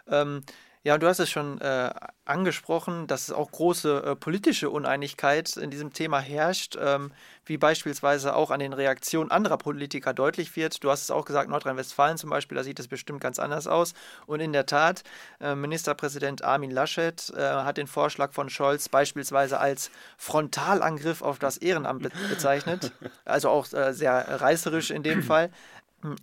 [0.08, 0.41] Ähm,
[0.84, 1.92] ja, du hast es schon äh,
[2.24, 7.12] angesprochen, dass es auch große äh, politische Uneinigkeit in diesem Thema herrscht, ähm,
[7.46, 10.82] wie beispielsweise auch an den Reaktionen anderer Politiker deutlich wird.
[10.82, 13.94] Du hast es auch gesagt, Nordrhein-Westfalen zum Beispiel, da sieht es bestimmt ganz anders aus.
[14.26, 15.04] Und in der Tat,
[15.42, 21.58] äh, Ministerpräsident Armin Laschet äh, hat den Vorschlag von Scholz beispielsweise als Frontalangriff auf das
[21.58, 22.94] Ehrenamt be bezeichnet,
[23.26, 25.52] also auch äh, sehr reißerisch in dem Fall.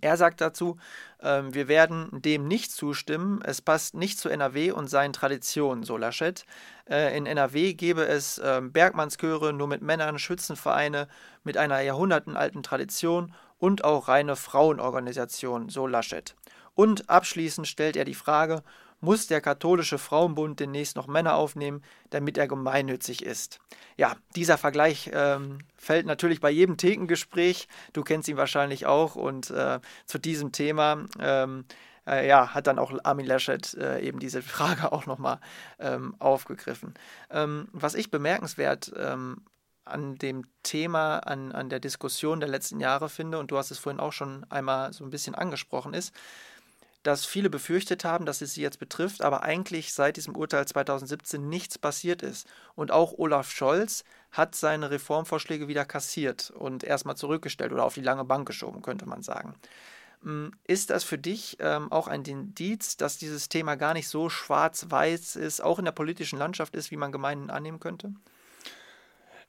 [0.01, 0.77] Er sagt dazu,
[1.19, 3.41] äh, wir werden dem nicht zustimmen.
[3.43, 6.45] Es passt nicht zu NRW und seinen Traditionen, so Laschet.
[6.89, 11.07] Äh, in NRW gäbe es äh, Bergmannschöre nur mit Männern, Schützenvereine
[11.43, 16.35] mit einer jahrhundertenalten Tradition und auch reine Frauenorganisationen, so Laschet.
[16.73, 18.63] Und abschließend stellt er die Frage,
[18.99, 23.59] muss der katholische Frauenbund demnächst noch Männer aufnehmen, damit er gemeinnützig ist.
[23.95, 27.67] Ja, dieser Vergleich ähm, fällt natürlich bei jedem Thekengespräch.
[27.93, 31.05] Du kennst ihn wahrscheinlich auch und äh, zu diesem Thema.
[31.19, 31.65] Ähm,
[32.07, 35.39] äh, ja, hat dann auch Armin Laschet äh, eben diese Frage auch nochmal
[35.79, 36.93] ähm, aufgegriffen.
[37.29, 39.41] Ähm, was ich bemerkenswert ähm,
[39.83, 43.79] an dem Thema, an, an der Diskussion der letzten Jahre finde, und du hast es
[43.79, 46.13] vorhin auch schon einmal so ein bisschen angesprochen, ist,
[47.03, 51.47] dass viele befürchtet haben, dass es sie jetzt betrifft, aber eigentlich seit diesem Urteil 2017
[51.47, 52.47] nichts passiert ist.
[52.75, 58.01] Und auch Olaf Scholz hat seine Reformvorschläge wieder kassiert und erstmal zurückgestellt oder auf die
[58.01, 59.55] lange Bank geschoben, könnte man sagen.
[60.23, 64.29] Hm, ist das für dich ähm, auch ein Indiz, dass dieses Thema gar nicht so
[64.29, 68.13] schwarz-weiß ist, auch in der politischen Landschaft ist, wie man gemeinhin annehmen könnte?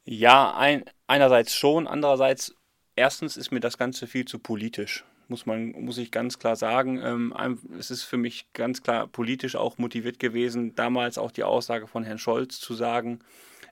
[0.05, 2.55] Ja, ein, einerseits schon, andererseits,
[2.95, 7.01] erstens ist mir das Ganze viel zu politisch muss man, muss ich ganz klar sagen.
[7.03, 11.87] Ähm, es ist für mich ganz klar politisch auch motiviert gewesen, damals auch die Aussage
[11.87, 13.21] von Herrn Scholz zu sagen,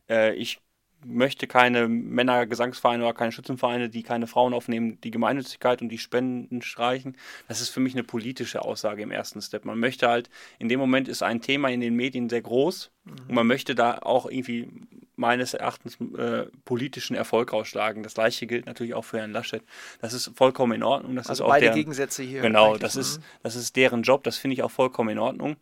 [0.08, 0.60] äh, ich
[1.06, 6.62] möchte keine Männergesangsvereine oder keine Schützenvereine, die keine Frauen aufnehmen, die Gemeinnützigkeit und die Spenden
[6.62, 7.16] streichen.
[7.48, 9.64] Das ist für mich eine politische Aussage im ersten Step.
[9.64, 13.12] Man möchte halt, in dem Moment ist ein Thema in den Medien sehr groß mhm.
[13.28, 14.68] und man möchte da auch irgendwie
[15.16, 18.02] meines Erachtens äh, politischen Erfolg rausschlagen.
[18.02, 19.62] Das gleiche gilt natürlich auch für Herrn Laschet.
[20.00, 21.16] Das ist vollkommen in Ordnung.
[21.16, 22.42] Das also ist auch beide deren, Gegensätze hier.
[22.42, 23.24] Genau, das ist, mhm.
[23.42, 24.24] das ist deren Job.
[24.24, 25.56] Das finde ich auch vollkommen in Ordnung.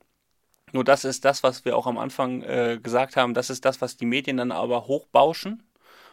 [0.75, 3.81] Nur das ist das, was wir auch am Anfang äh, gesagt haben, das ist das,
[3.81, 5.63] was die Medien dann aber hochbauschen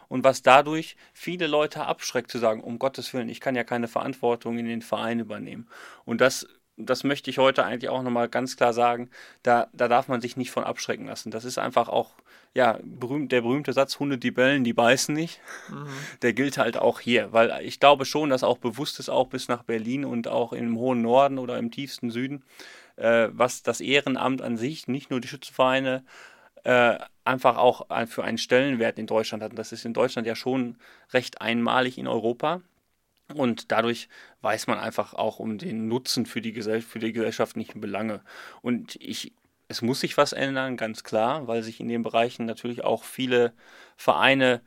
[0.06, 3.88] und was dadurch viele Leute abschreckt zu sagen, um Gottes Willen, ich kann ja keine
[3.88, 5.66] Verantwortung in den Verein übernehmen.
[6.04, 6.46] Und das,
[6.76, 9.10] das möchte ich heute eigentlich auch nochmal ganz klar sagen,
[9.42, 11.32] da, da darf man sich nicht von abschrecken lassen.
[11.32, 12.12] Das ist einfach auch,
[12.54, 15.88] ja, berühmt, der berühmte Satz, Hunde, die bellen, die beißen nicht, mhm.
[16.22, 19.48] der gilt halt auch hier, weil ich glaube schon, dass auch bewusst ist, auch bis
[19.48, 22.44] nach Berlin und auch im hohen Norden oder im tiefsten Süden,
[23.02, 26.04] äh, was das Ehrenamt an sich, nicht nur die Schützenvereine,
[26.64, 29.50] äh, einfach auch für einen Stellenwert in Deutschland hat.
[29.50, 30.76] Und das ist in Deutschland ja schon
[31.12, 32.62] recht einmalig in Europa.
[33.34, 34.08] Und dadurch
[34.42, 38.20] weiß man einfach auch um den Nutzen für die, Gesell für die gesellschaftlichen Belange.
[38.60, 39.32] Und ich,
[39.68, 43.52] es muss sich was ändern, ganz klar, weil sich in den Bereichen natürlich auch viele
[43.96, 44.60] Vereine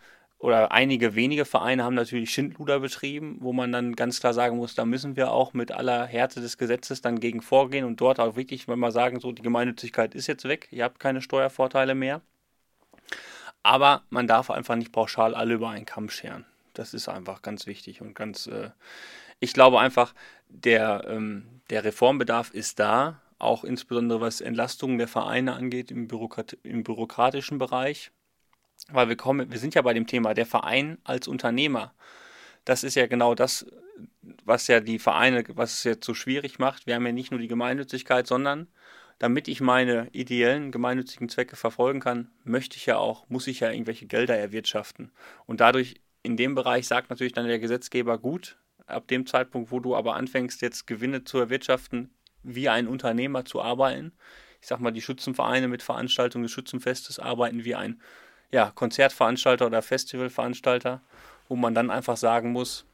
[0.45, 4.75] oder einige wenige Vereine haben natürlich Schindluder betrieben, wo man dann ganz klar sagen muss,
[4.75, 8.36] da müssen wir auch mit aller Härte des Gesetzes dann gegen vorgehen und dort auch
[8.36, 12.21] wirklich, wenn wir sagen, so die Gemeinnützigkeit ist jetzt weg, ihr habt keine Steuervorteile mehr.
[13.63, 16.45] Aber man darf einfach nicht pauschal alle über einen Kamm scheren.
[16.75, 18.69] Das ist einfach ganz wichtig und ganz, äh,
[19.39, 20.13] ich glaube einfach,
[20.47, 26.55] der, ähm, der Reformbedarf ist da, auch insbesondere was Entlastungen der Vereine angeht im, Bürokrat
[26.62, 28.12] im bürokratischen Bereich.
[28.91, 31.93] Weil wir kommen, wir sind ja bei dem Thema der Verein als Unternehmer.
[32.65, 33.65] Das ist ja genau das,
[34.43, 36.87] was ja die Vereine, was es jetzt so schwierig macht.
[36.87, 38.67] Wir haben ja nicht nur die Gemeinnützigkeit, sondern
[39.19, 43.71] damit ich meine ideellen gemeinnützigen Zwecke verfolgen kann, möchte ich ja auch, muss ich ja
[43.71, 45.11] irgendwelche Gelder erwirtschaften.
[45.45, 49.79] Und dadurch in dem Bereich sagt natürlich dann der Gesetzgeber gut, ab dem Zeitpunkt, wo
[49.79, 54.11] du aber anfängst, jetzt Gewinne zu erwirtschaften, wie ein Unternehmer zu arbeiten.
[54.61, 58.01] Ich sag mal, die Schützenvereine mit Veranstaltung des Schützenfestes arbeiten wie ein
[58.51, 61.01] ja, Konzertveranstalter oder Festivalveranstalter,
[61.47, 62.86] wo man dann einfach sagen muss,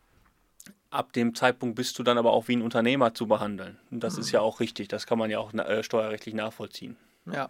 [0.90, 3.80] ab dem Zeitpunkt bist du dann aber auch wie ein Unternehmer zu behandeln.
[3.90, 4.22] Und das mhm.
[4.22, 6.98] ist ja auch richtig, das kann man ja auch äh, steuerrechtlich nachvollziehen.
[7.32, 7.50] Ja.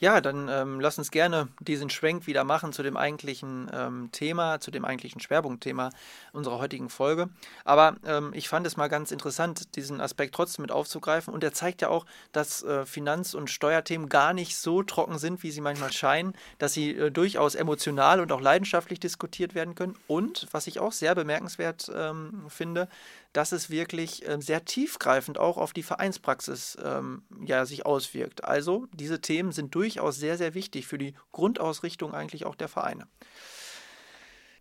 [0.00, 4.60] Ja, dann ähm, lass uns gerne diesen Schwenk wieder machen zu dem eigentlichen ähm, Thema,
[4.60, 5.90] zu dem eigentlichen Schwerpunktthema
[6.32, 7.30] unserer heutigen Folge.
[7.64, 11.34] Aber ähm, ich fand es mal ganz interessant, diesen Aspekt trotzdem mit aufzugreifen.
[11.34, 15.42] Und er zeigt ja auch, dass äh, Finanz- und Steuerthemen gar nicht so trocken sind,
[15.42, 19.96] wie sie manchmal scheinen, dass sie äh, durchaus emotional und auch leidenschaftlich diskutiert werden können.
[20.06, 22.88] Und, was ich auch sehr bemerkenswert ähm, finde,
[23.32, 28.44] dass es wirklich äh, sehr tiefgreifend auch auf die Vereinspraxis ähm, ja, sich auswirkt.
[28.44, 33.06] Also diese Themen sind durchaus sehr, sehr wichtig für die Grundausrichtung eigentlich auch der Vereine.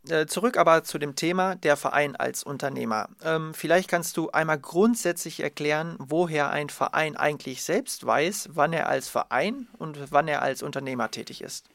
[0.10, 3.10] Äh, zurück aber zu dem Thema der Verein als Unternehmer.
[3.24, 8.88] Ähm, vielleicht kannst du einmal grundsätzlich erklären, woher ein Verein eigentlich selbst weiß, wann er
[8.88, 11.66] als Verein und wann er als Unternehmer tätig ist.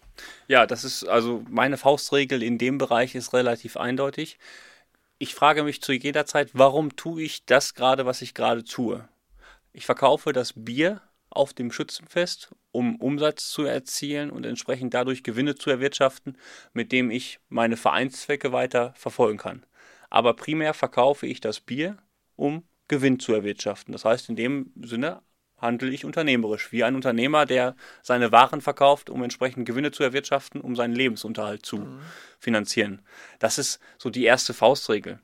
[0.48, 4.38] Ja, das ist also meine Faustregel in dem Bereich ist relativ eindeutig
[5.22, 9.08] ich frage mich zu jeder Zeit, warum tue ich das gerade, was ich gerade tue?
[9.72, 11.00] Ich verkaufe das Bier
[11.32, 16.36] auf dem Schützenfest, um Umsatz zu erzielen und entsprechend dadurch Gewinne zu erwirtschaften,
[16.72, 19.64] mit dem ich meine Vereinszwecke weiter verfolgen kann.
[20.10, 21.96] Aber primär verkaufe ich das Bier,
[22.36, 23.92] um Gewinn zu erwirtschaften.
[23.92, 25.22] Das heißt in dem Sinne
[25.62, 30.60] handle ich unternehmerisch, wie ein Unternehmer, der seine Waren verkauft, um entsprechend Gewinne zu erwirtschaften,
[30.60, 32.00] um seinen Lebensunterhalt zu mhm.
[32.38, 33.00] finanzieren.
[33.38, 35.20] Das ist so die erste Faustregel.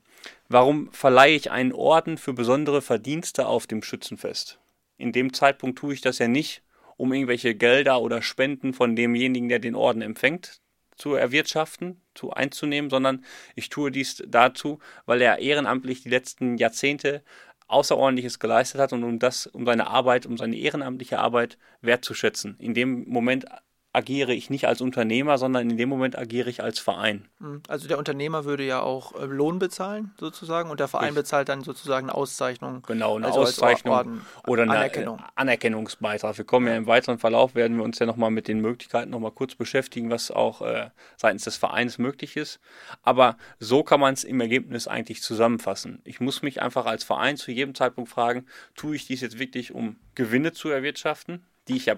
[0.47, 4.59] Warum verleihe ich einen Orden für besondere Verdienste auf dem Schützenfest?
[4.99, 6.61] In dem Zeitpunkt tue ich das ja nicht,
[6.97, 10.59] um irgendwelche Gelder oder Spenden von demjenigen, der den Orden empfängt,
[10.97, 13.23] zu erwirtschaften, zu einzunehmen, sondern
[13.55, 17.23] ich tue dies dazu, weil er ehrenamtlich die letzten Jahrzehnte
[17.69, 22.57] Außerordentliches geleistet hat und um das, um seine Arbeit, um seine ehrenamtliche Arbeit wertzuschätzen.
[22.59, 23.45] In dem Moment
[23.91, 27.27] agiere ich nicht als Unternehmer, sondern in dem Moment agiere ich als Verein.
[27.39, 31.15] Hm, also der Unternehmer würde ja auch äh, Lohn bezahlen, sozusagen, und der Verein ich,
[31.15, 32.83] bezahlt dann sozusagen eine Auszeichnung.
[32.85, 35.23] Genau, eine also Auszeichnung Orden, oder eine Anerkennung.
[35.35, 36.37] Anerkennungsbeitrag.
[36.37, 36.73] Wir kommen ja.
[36.73, 40.11] ja im weiteren Verlauf, werden wir uns ja nochmal mit den Möglichkeiten nochmal kurz beschäftigen,
[40.11, 42.59] was auch äh, seitens des Vereins möglich ist.
[43.01, 46.01] Aber so kann man es im Ergebnis eigentlich zusammenfassen.
[46.03, 49.73] Ich muss mich einfach als Verein zu jedem Zeitpunkt fragen, tue ich dies jetzt wirklich,
[49.73, 51.95] um Gewinne zu erwirtschaften, die ich ja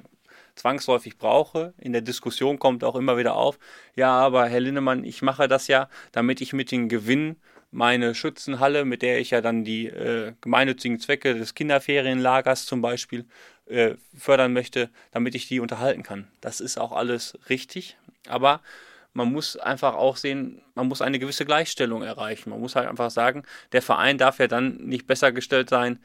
[0.55, 1.73] zwangsläufig brauche.
[1.77, 3.59] In der Diskussion kommt auch immer wieder auf,
[3.95, 7.37] ja, aber Herr Linnemann, ich mache das ja, damit ich mit dem Gewinn
[7.71, 13.25] meine Schützenhalle, mit der ich ja dann die äh, gemeinnützigen Zwecke des Kinderferienlagers zum Beispiel
[13.67, 16.27] äh, fördern möchte, damit ich die unterhalten kann.
[16.41, 18.61] Das ist auch alles richtig, aber
[19.13, 22.49] man muss einfach auch sehen, man muss eine gewisse Gleichstellung erreichen.
[22.49, 25.99] Man muss halt einfach sagen, der Verein darf ja dann nicht besser gestellt sein.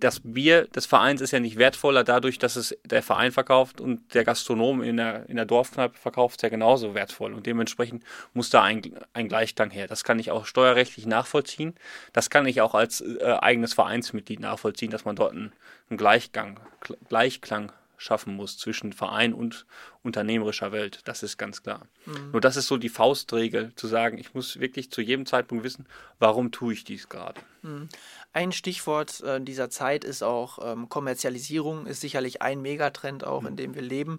[0.00, 4.14] Das Bier des Vereins ist ja nicht wertvoller dadurch, dass es der Verein verkauft und
[4.14, 7.34] der Gastronom in der, in der Dorfkneipe verkauft es ja genauso wertvoll.
[7.34, 9.86] Und dementsprechend muss da ein, ein Gleichklang her.
[9.86, 11.74] Das kann ich auch steuerrechtlich nachvollziehen.
[12.12, 15.52] Das kann ich auch als äh, eigenes Vereinsmitglied nachvollziehen, dass man dort einen,
[15.90, 16.60] einen Gleichgang,
[17.08, 19.66] Gleichklang schaffen muss zwischen Verein und
[20.02, 21.00] unternehmerischer Welt.
[21.04, 21.86] Das ist ganz klar.
[22.06, 22.32] Mhm.
[22.32, 25.86] Nur das ist so die Faustregel, zu sagen, ich muss wirklich zu jedem Zeitpunkt wissen,
[26.18, 27.40] warum tue ich dies gerade.
[27.62, 27.88] Mhm.
[28.32, 33.48] Ein Stichwort äh, dieser Zeit ist auch ähm, Kommerzialisierung, ist sicherlich ein Megatrend auch, mhm.
[33.48, 34.18] in dem wir leben.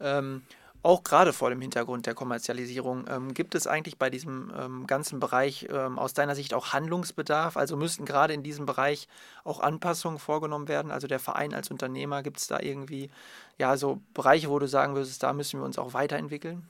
[0.00, 0.42] Ähm,
[0.82, 5.20] auch gerade vor dem Hintergrund der Kommerzialisierung, ähm, gibt es eigentlich bei diesem ähm, ganzen
[5.20, 7.56] Bereich ähm, aus deiner Sicht auch Handlungsbedarf?
[7.56, 9.08] Also müssten gerade in diesem Bereich
[9.44, 10.90] auch Anpassungen vorgenommen werden?
[10.90, 13.10] Also der Verein als Unternehmer, gibt es da irgendwie
[13.58, 16.68] ja so Bereiche, wo du sagen würdest, da müssen wir uns auch weiterentwickeln?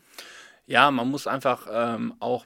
[0.67, 2.45] Ja, man muss einfach ähm, auch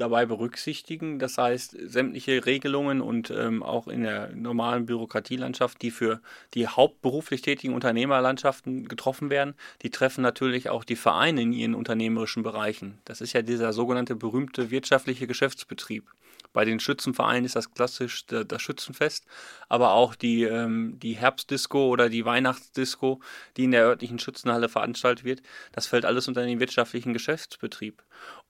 [0.00, 1.18] dabei berücksichtigen.
[1.18, 6.20] Das heißt, sämtliche Regelungen und ähm, auch in der normalen Bürokratielandschaft, die für
[6.54, 12.42] die hauptberuflich tätigen Unternehmerlandschaften getroffen werden, die treffen natürlich auch die Vereine in ihren unternehmerischen
[12.42, 12.98] Bereichen.
[13.04, 16.04] Das ist ja dieser sogenannte berühmte wirtschaftliche Geschäftsbetrieb.
[16.52, 19.26] Bei den Schützenvereinen ist das klassisch das Schützenfest,
[19.68, 23.20] aber auch die, ähm, die Herbstdisco oder die Weihnachtsdisco,
[23.56, 28.02] die in der örtlichen Schützenhalle veranstaltet wird, das fällt alles unter den wirtschaftlichen Geschäftsbetrieb.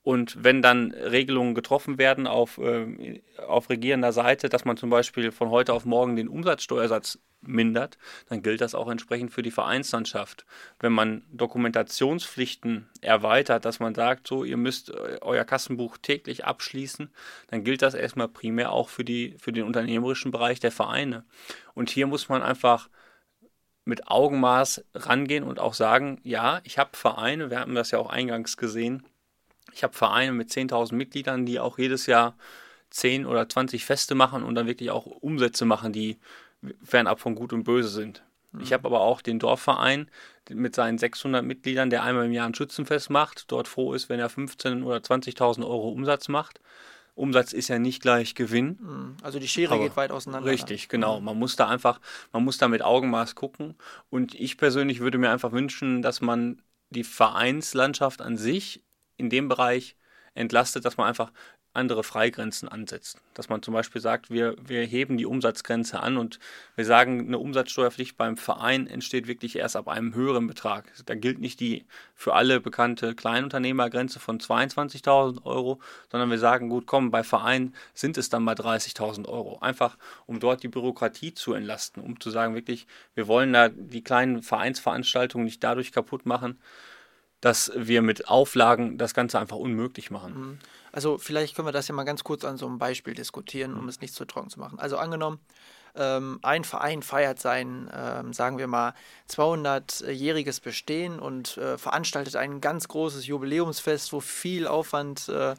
[0.08, 5.32] Und wenn dann Regelungen getroffen werden auf, äh, auf regierender Seite, dass man zum Beispiel
[5.32, 7.98] von heute auf morgen den Umsatzsteuersatz mindert,
[8.30, 10.46] dann gilt das auch entsprechend für die Vereinslandschaft.
[10.80, 14.90] Wenn man Dokumentationspflichten erweitert, dass man sagt, so, ihr müsst
[15.20, 17.12] euer Kassenbuch täglich abschließen,
[17.48, 21.26] dann gilt das erstmal primär auch für, die, für den unternehmerischen Bereich der Vereine.
[21.74, 22.88] Und hier muss man einfach
[23.84, 28.08] mit Augenmaß rangehen und auch sagen, ja, ich habe Vereine, wir haben das ja auch
[28.08, 29.04] eingangs gesehen,
[29.72, 32.36] ich habe Vereine mit 10.000 Mitgliedern, die auch jedes Jahr
[32.90, 36.18] 10 oder 20 Feste machen und dann wirklich auch Umsätze machen, die
[36.82, 38.22] fernab von Gut und Böse sind.
[38.52, 38.60] Mhm.
[38.62, 40.10] Ich habe aber auch den Dorfverein
[40.50, 44.18] mit seinen 600 Mitgliedern, der einmal im Jahr ein Schützenfest macht, dort froh ist, wenn
[44.18, 46.60] er 15.000 oder 20.000 Euro Umsatz macht.
[47.14, 48.78] Umsatz ist ja nicht gleich Gewinn.
[48.80, 49.16] Mhm.
[49.22, 50.48] Also die Schere aber geht weit auseinander.
[50.48, 51.18] Richtig, genau.
[51.18, 51.26] Mhm.
[51.26, 52.00] Man muss da einfach,
[52.32, 53.74] man muss da mit Augenmaß gucken.
[54.08, 58.82] Und ich persönlich würde mir einfach wünschen, dass man die Vereinslandschaft an sich
[59.18, 59.96] in dem Bereich
[60.34, 61.32] entlastet, dass man einfach
[61.74, 63.18] andere Freigrenzen ansetzt.
[63.34, 66.38] Dass man zum Beispiel sagt, wir, wir heben die Umsatzgrenze an und
[66.76, 70.92] wir sagen, eine Umsatzsteuerpflicht beim Verein entsteht wirklich erst ab einem höheren Betrag.
[71.06, 76.86] Da gilt nicht die für alle bekannte Kleinunternehmergrenze von 22.000 Euro, sondern wir sagen, gut,
[76.86, 79.58] komm, bei Verein sind es dann mal 30.000 Euro.
[79.60, 79.96] Einfach,
[80.26, 84.42] um dort die Bürokratie zu entlasten, um zu sagen, wirklich, wir wollen da die kleinen
[84.42, 86.58] Vereinsveranstaltungen nicht dadurch kaputt machen,
[87.40, 90.34] dass wir mit Auflagen das Ganze einfach unmöglich machen.
[90.34, 90.58] Mhm.
[90.92, 93.82] Also vielleicht können wir das ja mal ganz kurz an so einem Beispiel diskutieren, um
[93.82, 93.88] mhm.
[93.88, 94.78] es nicht zu trocken zu machen.
[94.78, 95.38] Also angenommen,
[95.94, 98.94] ähm, ein Verein feiert sein, ähm, sagen wir mal,
[99.30, 105.54] 200-jähriges Bestehen und äh, veranstaltet ein ganz großes Jubiläumsfest, wo viel Aufwand äh,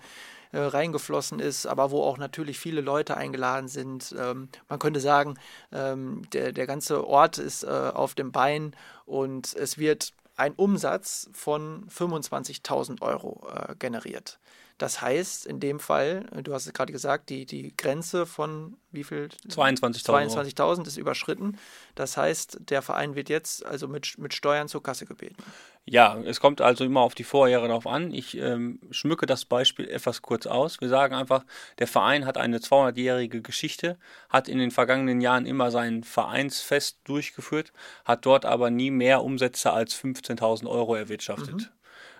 [0.51, 4.15] äh, reingeflossen ist, aber wo auch natürlich viele Leute eingeladen sind.
[4.17, 5.36] Ähm, man könnte sagen,
[5.71, 8.75] ähm, der, der ganze Ort ist äh, auf dem Bein
[9.05, 14.40] und es wird ein Umsatz von 25.000 Euro äh, generiert.
[14.80, 19.04] Das heißt, in dem Fall, du hast es gerade gesagt, die, die Grenze von wie
[19.04, 19.28] viel?
[19.50, 21.58] 22.000 22 ist überschritten.
[21.96, 25.44] Das heißt, der Verein wird jetzt also mit, mit Steuern zur Kasse gebeten.
[25.92, 28.12] Ja, es kommt also immer auf die Vorjahre darauf an.
[28.12, 30.82] Ich ähm, schmücke das Beispiel etwas kurz aus.
[30.82, 31.46] Wir sagen einfach,
[31.80, 33.98] der Verein hat eine 200-jährige Geschichte,
[34.30, 37.74] hat in den vergangenen Jahren immer sein Vereinsfest durchgeführt,
[38.06, 41.56] hat dort aber nie mehr Umsätze als 15.000 Euro erwirtschaftet.
[41.56, 41.68] Mhm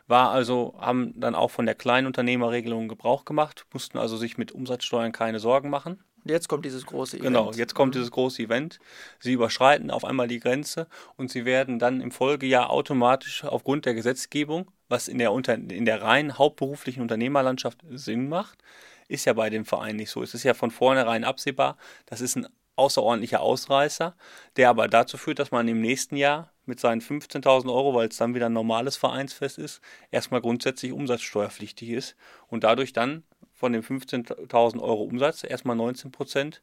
[0.10, 5.12] war also, haben dann auch von der Kleinunternehmerregelung Gebrauch gemacht, mussten also sich mit Umsatzsteuern
[5.12, 6.04] keine Sorgen machen.
[6.26, 7.28] Jetzt kommt dieses große Event.
[7.28, 8.80] Genau, jetzt kommt dieses große Event.
[9.20, 13.94] Sie überschreiten auf einmal die Grenze und sie werden dann im Folgejahr automatisch aufgrund der
[13.94, 18.60] Gesetzgebung, was in der, unter, in der rein hauptberuflichen Unternehmerlandschaft Sinn macht,
[19.08, 20.22] ist ja bei dem Verein nicht so.
[20.22, 24.16] Es ist ja von vornherein absehbar, das ist ein außerordentlicher Ausreißer,
[24.56, 28.18] der aber dazu führt, dass man im nächsten Jahr mit seinen 15.000 Euro, weil es
[28.18, 32.16] dann wieder ein normales Vereinsfest ist, erstmal grundsätzlich umsatzsteuerpflichtig ist
[32.48, 33.24] und dadurch dann
[33.60, 36.62] von den 15.000 Euro Umsatz erstmal 19 Prozent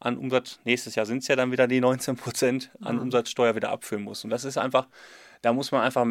[0.00, 3.02] an Umsatz, nächstes Jahr sind es ja dann wieder die 19 Prozent an mhm.
[3.02, 4.24] Umsatzsteuer wieder abführen muss.
[4.24, 4.88] Und das ist einfach,
[5.42, 6.06] da muss man einfach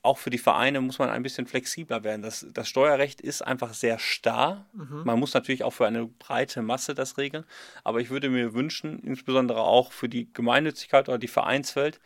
[0.00, 2.22] auch für die Vereine muss man ein bisschen flexibler werden.
[2.22, 4.64] Das, das Steuerrecht ist einfach sehr starr.
[4.72, 5.02] Mhm.
[5.04, 7.44] Man muss natürlich auch für eine breite Masse das regeln.
[7.82, 12.00] Aber ich würde mir wünschen, insbesondere auch für die Gemeinnützigkeit oder die Vereinswelt,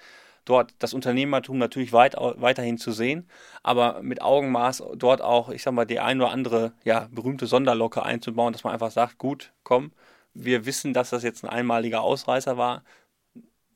[0.49, 3.29] dort das Unternehmertum natürlich weit, weiterhin zu sehen,
[3.63, 8.03] aber mit Augenmaß dort auch, ich sag mal, die ein oder andere ja, berühmte Sonderlocke
[8.03, 9.93] einzubauen, dass man einfach sagt, gut, komm,
[10.35, 12.83] wir wissen, dass das jetzt ein einmaliger Ausreißer war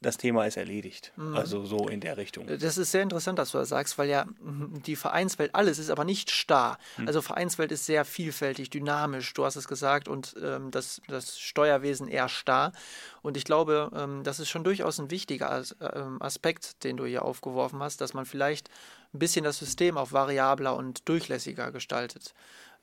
[0.02, 1.12] das Thema ist erledigt.
[1.16, 1.36] Mhm.
[1.36, 2.46] Also so in der Richtung.
[2.46, 5.90] Das ist sehr interessant, dass du das sagst, weil ja mhm, die Vereinswelt alles ist
[5.90, 6.78] aber nicht starr.
[6.98, 7.06] Mhm.
[7.06, 12.08] Also Vereinswelt ist sehr vielfältig, dynamisch, du hast es gesagt, und ähm, das, das Steuerwesen
[12.08, 12.72] eher starr.
[13.22, 17.06] Und ich glaube, ähm, das ist schon durchaus ein wichtiger As ähm, Aspekt, den du
[17.06, 18.68] hier aufgeworfen hast, dass man vielleicht
[19.14, 22.34] ein bisschen das System auch variabler und durchlässiger gestaltet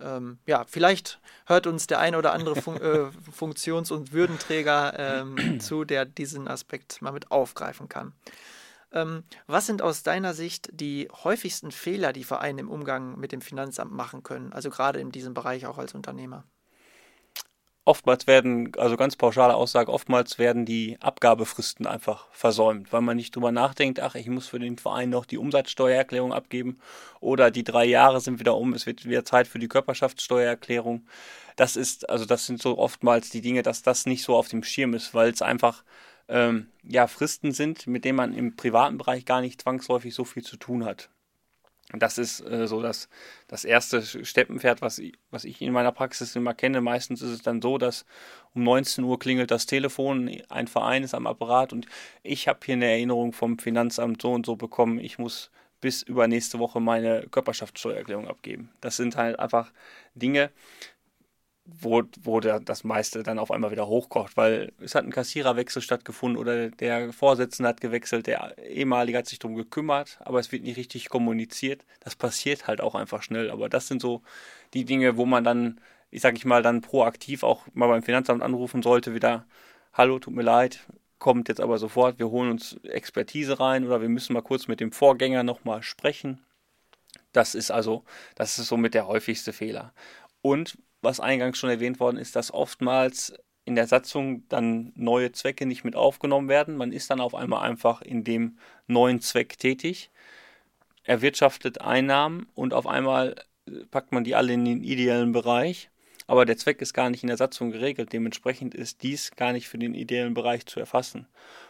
[0.01, 5.59] ähm, ja, vielleicht hört uns der ein oder andere Fun äh, Funktions- und Würdenträger ähm,
[5.59, 8.13] zu, der diesen Aspekt mal mit aufgreifen kann.
[8.91, 13.41] Ähm, was sind aus deiner Sicht die häufigsten Fehler, die Vereine im Umgang mit dem
[13.41, 16.43] Finanzamt machen können, also gerade in diesem Bereich auch als Unternehmer?
[17.89, 23.35] Oftmals werden, also ganz pauschale Aussage, oftmals werden die Abgabefristen einfach versäumt, weil man nicht
[23.35, 26.77] drüber nachdenkt, ach, ich muss für den Verein noch die Umsatzsteuererklärung abgeben
[27.19, 31.07] oder die drei Jahre sind wieder um, es wird wieder Zeit für die Körperschaftssteuererklärung.
[31.55, 34.61] Das ist, also das sind so oftmals die Dinge, dass das nicht so auf dem
[34.61, 35.83] Schirm ist, weil es einfach
[36.27, 40.43] ähm, ja Fristen sind, mit denen man im privaten Bereich gar nicht zwangsläufig so viel
[40.43, 41.09] zu tun hat.
[41.93, 43.09] Das ist äh, so das,
[43.47, 46.81] das erste Steppenpferd, was ich, was ich in meiner Praxis immer kenne.
[46.81, 48.05] Meistens ist es dann so, dass
[48.53, 51.87] um 19 Uhr klingelt das Telefon, ein Verein ist am Apparat und
[52.21, 54.99] ich habe hier eine Erinnerung vom Finanzamt so und so bekommen.
[54.99, 55.49] Ich muss
[55.81, 58.69] bis übernächste Woche meine Körperschaftssteuererklärung abgeben.
[58.81, 59.71] Das sind halt einfach
[60.13, 60.51] Dinge,
[61.79, 65.81] wo, wo der, das meiste dann auf einmal wieder hochkocht, weil es hat ein Kassiererwechsel
[65.81, 70.63] stattgefunden oder der Vorsitzende hat gewechselt, der ehemalige hat sich darum gekümmert, aber es wird
[70.63, 71.85] nicht richtig kommuniziert.
[72.01, 73.51] Das passiert halt auch einfach schnell.
[73.51, 74.21] Aber das sind so
[74.73, 75.79] die Dinge, wo man dann,
[76.11, 79.45] ich sage ich mal, dann proaktiv auch mal beim Finanzamt anrufen sollte, wieder,
[79.93, 80.87] hallo, tut mir leid,
[81.19, 84.79] kommt jetzt aber sofort, wir holen uns Expertise rein oder wir müssen mal kurz mit
[84.79, 86.39] dem Vorgänger nochmal sprechen.
[87.31, 88.03] Das ist also,
[88.35, 89.93] das ist somit der häufigste Fehler.
[90.41, 93.33] Und was eingangs schon erwähnt worden ist, dass oftmals
[93.65, 96.75] in der Satzung dann neue Zwecke nicht mit aufgenommen werden.
[96.75, 100.09] Man ist dann auf einmal einfach in dem neuen Zweck tätig,
[101.03, 103.35] erwirtschaftet Einnahmen und auf einmal
[103.91, 105.89] packt man die alle in den ideellen Bereich.
[106.27, 108.13] Aber der Zweck ist gar nicht in der Satzung geregelt.
[108.13, 111.27] Dementsprechend ist dies gar nicht für den ideellen Bereich zu erfassen.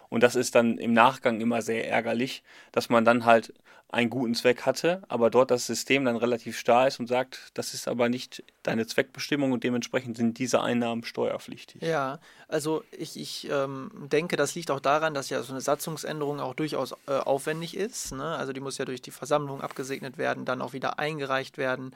[0.10, 3.54] Und das ist dann im Nachgang immer sehr ärgerlich, dass man dann halt
[3.92, 7.74] einen guten Zweck hatte, aber dort das System dann relativ starr ist und sagt, das
[7.74, 11.82] ist aber nicht deine Zweckbestimmung und dementsprechend sind diese Einnahmen steuerpflichtig.
[11.82, 16.40] Ja, also ich, ich ähm, denke, das liegt auch daran, dass ja so eine Satzungsänderung
[16.40, 18.12] auch durchaus äh, aufwendig ist.
[18.12, 18.24] Ne?
[18.24, 21.96] Also die muss ja durch die Versammlung abgesegnet werden, dann auch wieder eingereicht werden,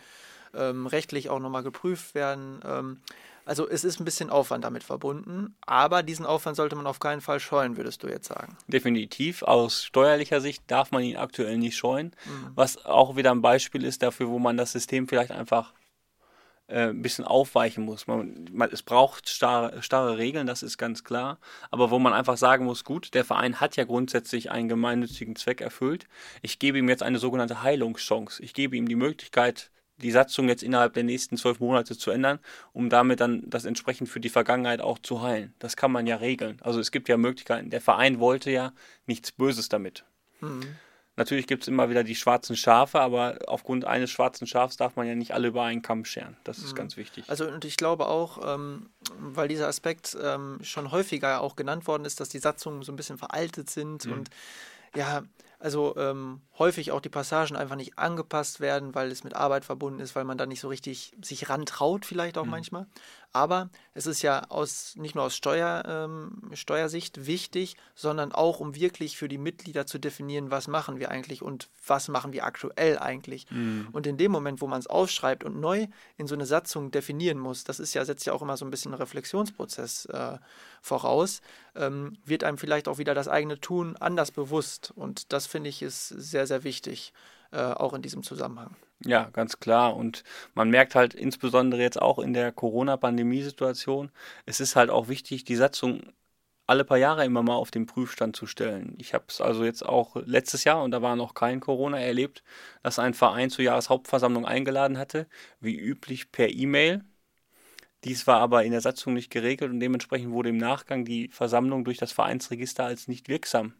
[0.55, 2.59] ähm, rechtlich auch nochmal geprüft werden.
[2.65, 2.97] Ähm,
[3.45, 7.21] also es ist ein bisschen Aufwand damit verbunden, aber diesen Aufwand sollte man auf keinen
[7.21, 8.57] Fall scheuen, würdest du jetzt sagen.
[8.67, 9.43] Definitiv.
[9.43, 12.51] Aus steuerlicher Sicht darf man ihn aktuell nicht scheuen, mhm.
[12.55, 15.73] was auch wieder ein Beispiel ist dafür, wo man das System vielleicht einfach
[16.67, 18.07] äh, ein bisschen aufweichen muss.
[18.07, 21.39] Man, man, es braucht starre, starre Regeln, das ist ganz klar,
[21.69, 25.59] aber wo man einfach sagen muss, gut, der Verein hat ja grundsätzlich einen gemeinnützigen Zweck
[25.59, 26.07] erfüllt.
[26.41, 28.41] Ich gebe ihm jetzt eine sogenannte Heilungschance.
[28.41, 29.71] Ich gebe ihm die Möglichkeit,
[30.03, 32.39] die Satzung jetzt innerhalb der nächsten zwölf Monate zu ändern,
[32.73, 35.53] um damit dann das entsprechend für die Vergangenheit auch zu heilen.
[35.59, 36.57] Das kann man ja regeln.
[36.61, 37.69] Also es gibt ja Möglichkeiten.
[37.69, 38.73] Der Verein wollte ja
[39.05, 40.05] nichts Böses damit.
[40.41, 40.75] Mhm.
[41.15, 45.07] Natürlich gibt es immer wieder die schwarzen Schafe, aber aufgrund eines schwarzen Schafs darf man
[45.07, 46.37] ja nicht alle über einen Kamm scheren.
[46.43, 46.77] Das ist mhm.
[46.77, 47.25] ganz wichtig.
[47.27, 52.05] Also und ich glaube auch, ähm, weil dieser Aspekt ähm, schon häufiger auch genannt worden
[52.05, 54.13] ist, dass die Satzungen so ein bisschen veraltet sind mhm.
[54.13, 54.29] und
[54.95, 55.23] ja,
[55.59, 59.99] also ähm, häufig auch die Passagen einfach nicht angepasst werden, weil es mit Arbeit verbunden
[59.99, 62.51] ist, weil man da nicht so richtig sich rantraut, vielleicht auch mhm.
[62.51, 62.87] manchmal.
[63.35, 68.75] Aber es ist ja aus, nicht nur aus Steuer, ähm, Steuersicht wichtig, sondern auch, um
[68.75, 72.99] wirklich für die Mitglieder zu definieren, was machen wir eigentlich und was machen wir aktuell
[72.99, 73.49] eigentlich.
[73.49, 73.87] Mhm.
[73.91, 77.39] Und in dem Moment, wo man es aufschreibt und neu in so eine Satzung definieren
[77.39, 80.37] muss, das ist ja, setzt ja auch immer so ein bisschen einen Reflexionsprozess äh,
[80.83, 81.41] voraus,
[81.75, 84.93] ähm, wird einem vielleicht auch wieder das eigene Tun anders bewusst.
[84.95, 87.13] Und das finde ich ist sehr, sehr wichtig,
[87.51, 88.75] äh, auch in diesem Zusammenhang.
[89.05, 89.95] Ja, ganz klar.
[89.95, 90.23] Und
[90.53, 94.11] man merkt halt insbesondere jetzt auch in der Corona-Pandemie-Situation,
[94.45, 96.13] es ist halt auch wichtig, die Satzung
[96.65, 98.95] alle paar Jahre immer mal auf den Prüfstand zu stellen.
[98.97, 102.43] Ich habe es also jetzt auch letztes Jahr, und da war noch kein Corona, erlebt,
[102.83, 105.27] dass ein Verein zur Jahreshauptversammlung eingeladen hatte,
[105.59, 107.03] wie üblich per E-Mail.
[108.05, 111.83] Dies war aber in der Satzung nicht geregelt und dementsprechend wurde im Nachgang die Versammlung
[111.85, 113.73] durch das Vereinsregister als nicht wirksam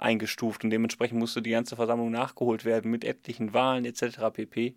[0.00, 4.18] eingestuft und dementsprechend musste die ganze Versammlung nachgeholt werden mit etlichen Wahlen etc.
[4.32, 4.74] pp.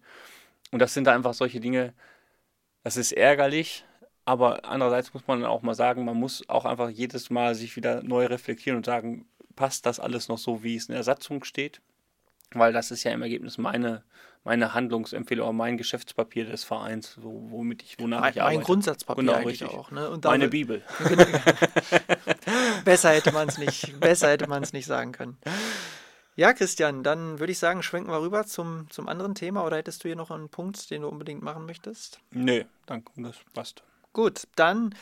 [0.71, 1.93] Und das sind da einfach solche Dinge,
[2.83, 3.85] das ist ärgerlich,
[4.25, 8.03] aber andererseits muss man auch mal sagen, man muss auch einfach jedes Mal sich wieder
[8.03, 11.81] neu reflektieren und sagen, passt das alles noch so, wie es in der Satzung steht?
[12.53, 14.03] Weil das ist ja im Ergebnis meine
[14.43, 18.57] meine Handlungsempfehlung, mein Geschäftspapier des Vereins, so, womit ich, wonach mein, ich arbeite.
[18.57, 19.77] Mein Grundsatzpapier genau, eigentlich richtig.
[19.77, 19.91] auch.
[19.91, 20.09] Ne?
[20.09, 20.81] Und meine Bibel.
[22.85, 25.37] besser hätte man es nicht, besser hätte man es nicht sagen können.
[26.35, 29.65] Ja, Christian, dann würde ich sagen, schwenken wir rüber zum, zum anderen Thema.
[29.65, 32.19] Oder hättest du hier noch einen Punkt, den du unbedingt machen möchtest?
[32.31, 33.83] Nee, danke, das passt.
[34.13, 34.93] Gut, dann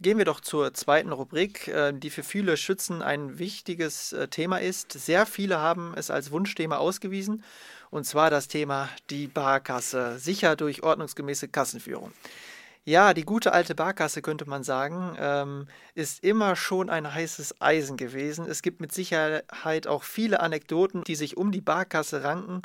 [0.00, 4.56] gehen wir doch zur zweiten Rubrik, äh, die für viele Schützen ein wichtiges äh, Thema
[4.56, 4.92] ist.
[4.92, 7.44] Sehr viele haben es als Wunschthema ausgewiesen
[7.90, 12.10] und zwar das Thema die Barkasse, sicher durch ordnungsgemäße Kassenführung.
[12.86, 17.98] Ja, die gute alte Barkasse, könnte man sagen, ähm, ist immer schon ein heißes Eisen
[17.98, 18.46] gewesen.
[18.46, 22.62] Es gibt mit Sicherheit auch viele Anekdoten, die sich um die Barkasse ranken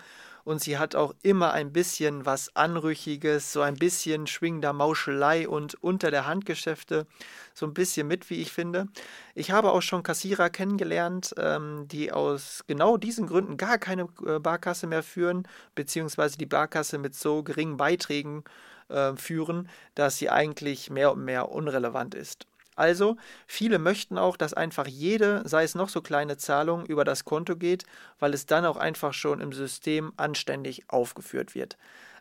[0.49, 5.75] und sie hat auch immer ein bisschen was Anrüchiges, so ein bisschen schwingender Mauschelei und
[5.83, 7.05] unter der Handgeschäfte,
[7.53, 8.87] so ein bisschen mit, wie ich finde.
[9.35, 14.39] Ich habe auch schon Kassierer kennengelernt, ähm, die aus genau diesen Gründen gar keine äh,
[14.39, 18.43] Barkasse mehr führen, beziehungsweise die Barkasse mit so geringen Beiträgen
[18.87, 22.47] äh, führen, dass sie eigentlich mehr und mehr unrelevant ist.
[22.79, 27.25] Also, viele möchten auch, dass einfach jede, sei es noch so kleine Zahlung, über das
[27.25, 27.83] Konto geht,
[28.19, 31.77] weil es dann auch einfach schon im System anständig aufgeführt wird.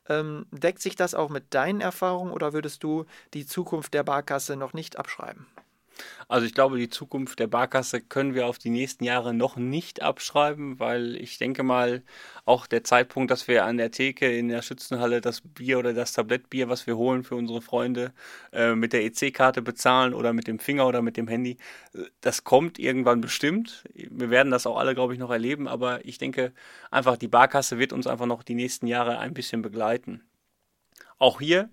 [0.08, 3.04] Ähm, deckt sich das auch mit deinen Erfahrungen oder würdest du
[3.34, 5.46] die Zukunft der Barkasse noch nicht abschreiben?
[6.28, 10.02] Also ich glaube, die Zukunft der Barkasse können wir auf die nächsten Jahre noch nicht
[10.02, 12.02] abschreiben, weil ich denke mal,
[12.44, 16.12] auch der Zeitpunkt, dass wir an der Theke in der Schützenhalle das Bier oder das
[16.12, 18.12] Tablettbier, was wir holen für unsere Freunde,
[18.52, 21.58] äh, mit der EC-Karte bezahlen oder mit dem Finger oder mit dem Handy,
[22.20, 23.84] das kommt irgendwann bestimmt.
[23.94, 26.52] Wir werden das auch alle, glaube ich, noch erleben, aber ich denke
[26.90, 30.22] einfach, die Barkasse wird uns einfach noch die nächsten Jahre ein bisschen begleiten.
[31.18, 31.70] Auch hier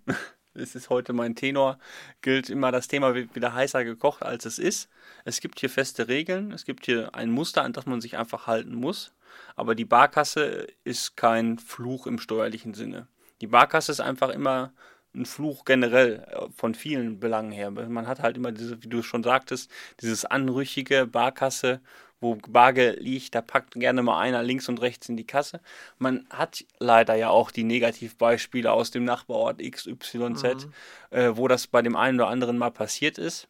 [0.56, 1.78] es ist heute mein Tenor,
[2.22, 4.90] gilt immer, das Thema wird wieder heißer gekocht, als es ist.
[5.24, 8.48] Es gibt hier feste Regeln, es gibt hier ein Muster, an das man sich einfach
[8.48, 9.14] halten muss.
[9.56, 13.08] Aber die Barkasse ist kein Fluch im steuerlichen Sinne.
[13.42, 14.74] Die Barkasse ist einfach immer
[15.14, 17.72] ein Fluch generell äh, von vielen Belangen her.
[17.72, 21.82] Man hat halt immer diese, wie du schon sagtest, dieses anrüchige Barkasse
[22.22, 25.60] wo Bargeld liegt, da packt gerne mal einer links und rechts in die Kasse.
[25.98, 30.72] Man hat leider ja auch die Negativbeispiele aus dem Nachbarort XYZ, mhm.
[31.12, 33.48] äh, wo das bei dem einen oder anderen mal passiert ist.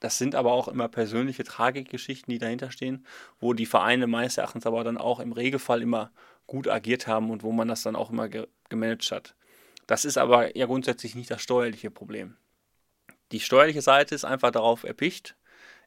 [0.00, 3.06] Das sind aber auch immer persönliche Tragikgeschichten, die dahinter stehen,
[3.40, 6.10] wo die Vereine meines Erachtens aber dann auch im Regelfall immer
[6.46, 9.36] gut agiert haben und wo man das dann auch immer ge gemanagt hat.
[9.86, 12.36] Das ist aber ja grundsätzlich nicht das steuerliche Problem.
[13.32, 15.36] Die steuerliche Seite ist einfach darauf erpicht,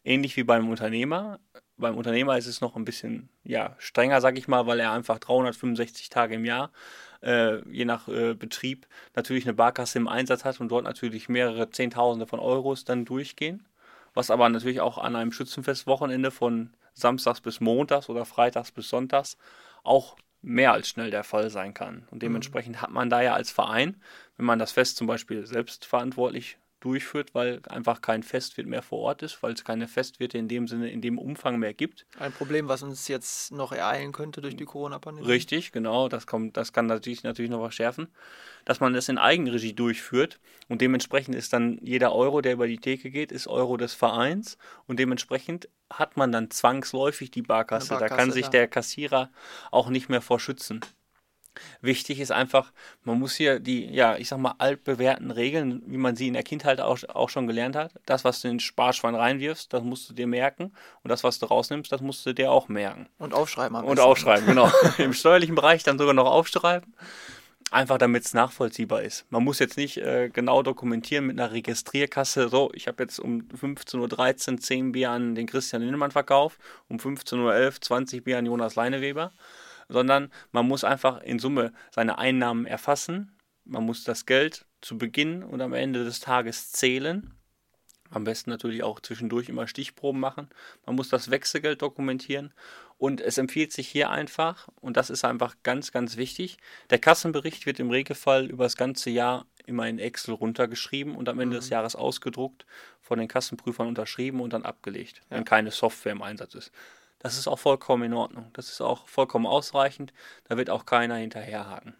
[0.04, 1.40] ähnlich wie beim Unternehmer,
[1.80, 5.20] beim Unternehmer ist es noch ein bisschen ja, strenger, sag ich mal, weil er einfach
[5.20, 6.72] 365 Tage im Jahr,
[7.22, 11.70] äh, je nach äh, Betrieb, natürlich eine Barkasse im Einsatz hat und dort natürlich mehrere
[11.70, 13.66] Zehntausende von Euros dann durchgehen.
[14.14, 19.38] Was aber natürlich auch an einem Schützenfestwochenende von Samstags bis Montags oder Freitags bis Sonntags
[19.84, 22.08] auch mehr als schnell der Fall sein kann.
[22.12, 22.82] Und dementsprechend mhm.
[22.82, 24.02] hat man da ja als Verein,
[24.38, 29.00] wenn man das Fest zum Beispiel selbst verantwortlich durchführt, weil einfach kein Festwirt mehr vor
[29.00, 32.06] Ort ist, weil es keine Festwirte in dem Sinne, in dem Umfang mehr gibt.
[32.18, 35.28] Ein Problem, was uns jetzt noch ereilen könnte durch die Corona-Pandemie.
[35.28, 38.08] Richtig, genau, das kommt, das kann natürlich, natürlich noch verschärfen,
[38.66, 42.78] dass man es in Eigenregie durchführt und dementsprechend ist dann jeder Euro, der über die
[42.78, 44.58] Theke geht, ist Euro des Vereins
[44.88, 47.90] und dementsprechend hat man dann zwangsläufig die Barkasse.
[47.90, 48.52] Barkasse da kann sich ja.
[48.52, 49.32] der Kassierer
[49.72, 50.82] auch nicht mehr vor schützen.
[51.82, 52.72] Wichtig ist einfach,
[53.04, 56.44] man muss hier die, ja, ich sag mal, altbewährten Regeln, wie man sie in der
[56.44, 57.94] Kindheit auch, auch schon gelernt hat.
[58.06, 60.74] Das, was du in den Sparschwein reinwirfst, das musst du dir merken.
[61.04, 63.08] Und das, was du rausnimmst, das musst du dir auch merken.
[63.18, 64.72] Und aufschreiben am Und aufschreiben, genau.
[64.98, 66.94] Im steuerlichen Bereich dann sogar noch aufschreiben.
[67.72, 69.26] Einfach damit es nachvollziehbar ist.
[69.30, 72.50] Man muss jetzt nicht äh, genau dokumentieren mit einer Registrierkasse.
[72.50, 76.98] So, ich habe jetzt um 15.13 Uhr 10 Bier an den Christian Linnemann verkauft, um
[76.98, 79.32] 15.11 Uhr 20 Bier an Jonas Leineweber
[79.90, 83.36] sondern man muss einfach in Summe seine Einnahmen erfassen.
[83.66, 87.34] Man muss das Geld zu Beginn und am Ende des Tages zählen.
[88.12, 90.50] Am besten natürlich auch zwischendurch immer Stichproben machen.
[90.86, 92.54] Man muss das Wechselgeld dokumentieren.
[92.98, 96.58] Und es empfiehlt sich hier einfach, und das ist einfach ganz, ganz wichtig,
[96.90, 101.40] der Kassenbericht wird im Regelfall über das ganze Jahr immer in Excel runtergeschrieben und am
[101.40, 101.60] Ende mhm.
[101.62, 102.66] des Jahres ausgedruckt,
[103.00, 105.38] von den Kassenprüfern unterschrieben und dann abgelegt, ja.
[105.38, 106.72] wenn keine Software im Einsatz ist.
[107.20, 108.50] Das ist auch vollkommen in Ordnung.
[108.54, 110.14] Das ist auch vollkommen ausreichend.
[110.46, 111.96] Da wird auch keiner hinterherhaken.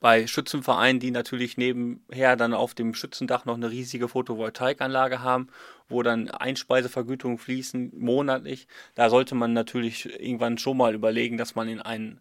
[0.00, 5.48] Bei Schützenvereinen, die natürlich nebenher dann auf dem Schützendach noch eine riesige Photovoltaikanlage haben,
[5.88, 11.68] wo dann Einspeisevergütungen fließen monatlich, da sollte man natürlich irgendwann schon mal überlegen, dass man
[11.68, 12.20] in einen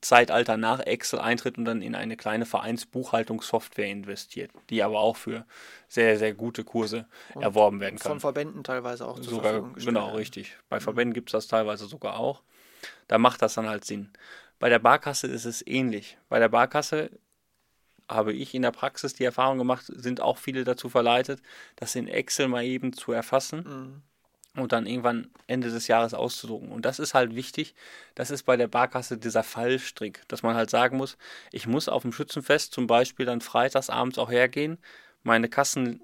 [0.00, 5.46] Zeitalter nach Excel eintritt und dann in eine kleine Vereinsbuchhaltungssoftware investiert, die aber auch für
[5.88, 8.12] sehr, sehr gute Kurse und erworben werden kann.
[8.12, 9.94] Von Verbänden teilweise auch zur sogar, Verfügung gestellt.
[9.94, 10.56] Genau, richtig.
[10.68, 10.82] Bei mhm.
[10.82, 12.42] Verbänden gibt es das teilweise sogar auch.
[13.08, 14.10] Da macht das dann halt Sinn.
[14.58, 16.18] Bei der Barkasse ist es ähnlich.
[16.28, 17.10] Bei der Barkasse
[18.08, 21.42] habe ich in der Praxis die Erfahrung gemacht, sind auch viele dazu verleitet,
[21.74, 23.64] das in Excel mal eben zu erfassen.
[23.64, 24.02] Mhm
[24.56, 26.72] und dann irgendwann Ende des Jahres auszudrucken.
[26.72, 27.74] Und das ist halt wichtig.
[28.14, 31.16] Das ist bei der Barkasse dieser Fallstrick, dass man halt sagen muss,
[31.52, 34.78] ich muss auf dem Schützenfest zum Beispiel dann freitags abends auch hergehen,
[35.22, 36.00] meine Kassen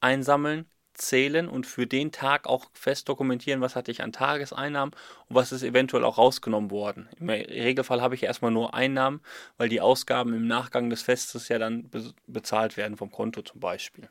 [0.00, 4.94] einsammeln, zählen und für den Tag auch fest dokumentieren, was hatte ich an Tageseinnahmen
[5.28, 7.08] und was ist eventuell auch rausgenommen worden.
[7.18, 9.20] Im Regelfall habe ich erstmal nur Einnahmen,
[9.58, 11.90] weil die Ausgaben im Nachgang des Festes ja dann
[12.26, 14.08] bezahlt werden vom Konto zum Beispiel.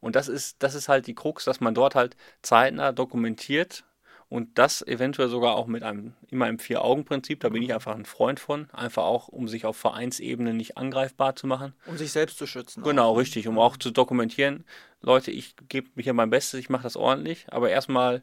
[0.00, 3.84] Und das ist, das ist halt die Krux, dass man dort halt zeitnah dokumentiert
[4.28, 8.04] und das eventuell sogar auch mit einem, immer im Vier-Augen-Prinzip, da bin ich einfach ein
[8.04, 11.74] Freund von, einfach auch, um sich auf Vereinsebene nicht angreifbar zu machen.
[11.86, 12.82] Um sich selbst zu schützen.
[12.82, 13.18] Genau, auch.
[13.18, 14.64] richtig, um auch zu dokumentieren,
[15.00, 18.22] Leute, ich gebe mir hier mein Bestes, ich mache das ordentlich, aber erstmal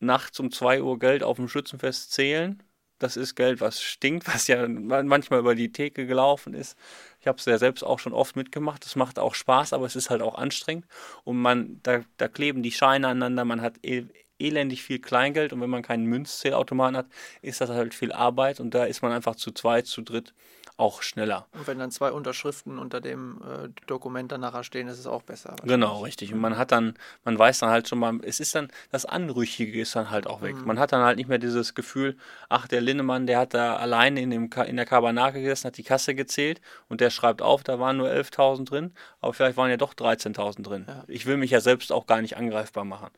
[0.00, 2.62] nachts um 2 Uhr Geld auf dem Schützenfest zählen,
[2.98, 6.76] das ist Geld, was stinkt, was ja manchmal über die Theke gelaufen ist.
[7.24, 8.84] Ich habe es ja selbst auch schon oft mitgemacht.
[8.84, 10.84] Es macht auch Spaß, aber es ist halt auch anstrengend.
[11.24, 14.04] Und man, da, da kleben die Scheine aneinander, man hat e
[14.38, 17.06] elendig viel Kleingeld und wenn man keinen Münzzählautomaten hat,
[17.40, 20.34] ist das halt viel Arbeit und da ist man einfach zu zweit, zu dritt
[20.76, 21.46] auch schneller.
[21.52, 25.22] Und wenn dann zwei Unterschriften unter dem äh, Dokument dann nachher stehen, ist es auch
[25.22, 25.54] besser.
[25.62, 26.32] Genau, richtig.
[26.32, 26.94] Und man hat dann,
[27.24, 30.42] man weiß dann halt schon mal, es ist dann, das Anrüchige ist dann halt auch
[30.42, 30.56] weg.
[30.56, 30.66] Mhm.
[30.66, 32.16] Man hat dann halt nicht mehr dieses Gefühl,
[32.48, 35.84] ach, der Linnemann, der hat da alleine in, dem, in der Kabernake gesessen, hat die
[35.84, 39.76] Kasse gezählt und der schreibt auf, da waren nur 11.000 drin, aber vielleicht waren ja
[39.76, 40.86] doch 13.000 drin.
[40.88, 41.04] Ja.
[41.06, 43.10] Ich will mich ja selbst auch gar nicht angreifbar machen.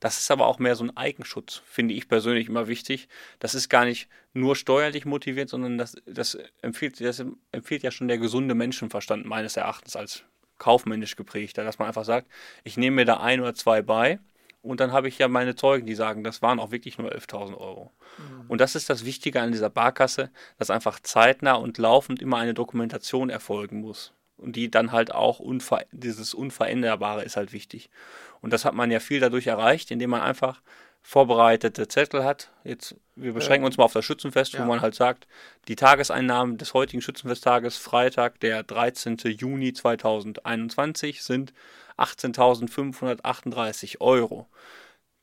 [0.00, 3.08] Das ist aber auch mehr so ein Eigenschutz, finde ich persönlich immer wichtig.
[3.38, 8.08] Das ist gar nicht nur steuerlich motiviert, sondern das, das, empfiehlt, das empfiehlt ja schon
[8.08, 10.24] der gesunde Menschenverstand meines Erachtens als
[10.58, 12.28] kaufmännisch geprägter, dass man einfach sagt,
[12.64, 14.18] ich nehme mir da ein oder zwei bei
[14.64, 17.58] und dann habe ich ja meine Zeugen, die sagen, das waren auch wirklich nur 11.000
[17.58, 17.92] Euro.
[18.16, 18.44] Mhm.
[18.48, 22.54] Und das ist das Wichtige an dieser Barkasse, dass einfach zeitnah und laufend immer eine
[22.54, 24.14] Dokumentation erfolgen muss.
[24.38, 27.90] Und die dann halt auch, unver dieses Unveränderbare ist halt wichtig.
[28.40, 30.62] Und das hat man ja viel dadurch erreicht, indem man einfach
[31.04, 32.50] vorbereitete Zettel hat.
[32.64, 34.60] Jetzt, wir beschränken uns mal auf das Schützenfest, ja.
[34.60, 35.26] wo man halt sagt,
[35.68, 39.18] die Tageseinnahmen des heutigen Schützenfesttages, Freitag, der 13.
[39.18, 41.52] Juni 2021, sind
[41.98, 44.48] 18.538 Euro.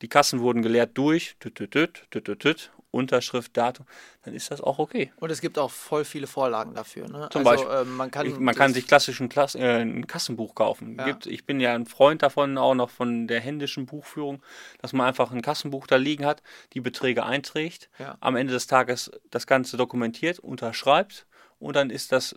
[0.03, 3.85] Die Kassen wurden geleert durch, tüt, tüt, tüt, Unterschrift, Datum,
[4.23, 5.11] dann ist das auch okay.
[5.15, 7.07] Und es gibt auch voll viele Vorlagen dafür.
[7.07, 7.29] Ne?
[7.31, 10.55] Zum also, Beispiel, äh, man kann, man kann sich klassisch ein, Klass äh, ein Kassenbuch
[10.55, 10.97] kaufen.
[10.97, 11.05] Ja.
[11.05, 14.43] Gibt, ich bin ja ein Freund davon, auch noch von der händischen Buchführung,
[14.81, 18.17] dass man einfach ein Kassenbuch da liegen hat, die Beträge einträgt, ja.
[18.19, 21.25] am Ende des Tages das Ganze dokumentiert, unterschreibt
[21.59, 22.35] und dann ist das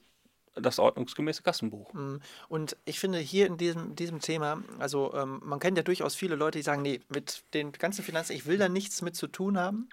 [0.56, 1.92] das ordnungsgemäße Kassenbuch.
[1.94, 2.20] Mhm.
[2.48, 6.36] Und ich finde hier in diesem, diesem Thema, also ähm, man kennt ja durchaus viele
[6.36, 9.58] Leute, die sagen, nee, mit den ganzen Finanzen, ich will da nichts mit zu tun
[9.58, 9.88] haben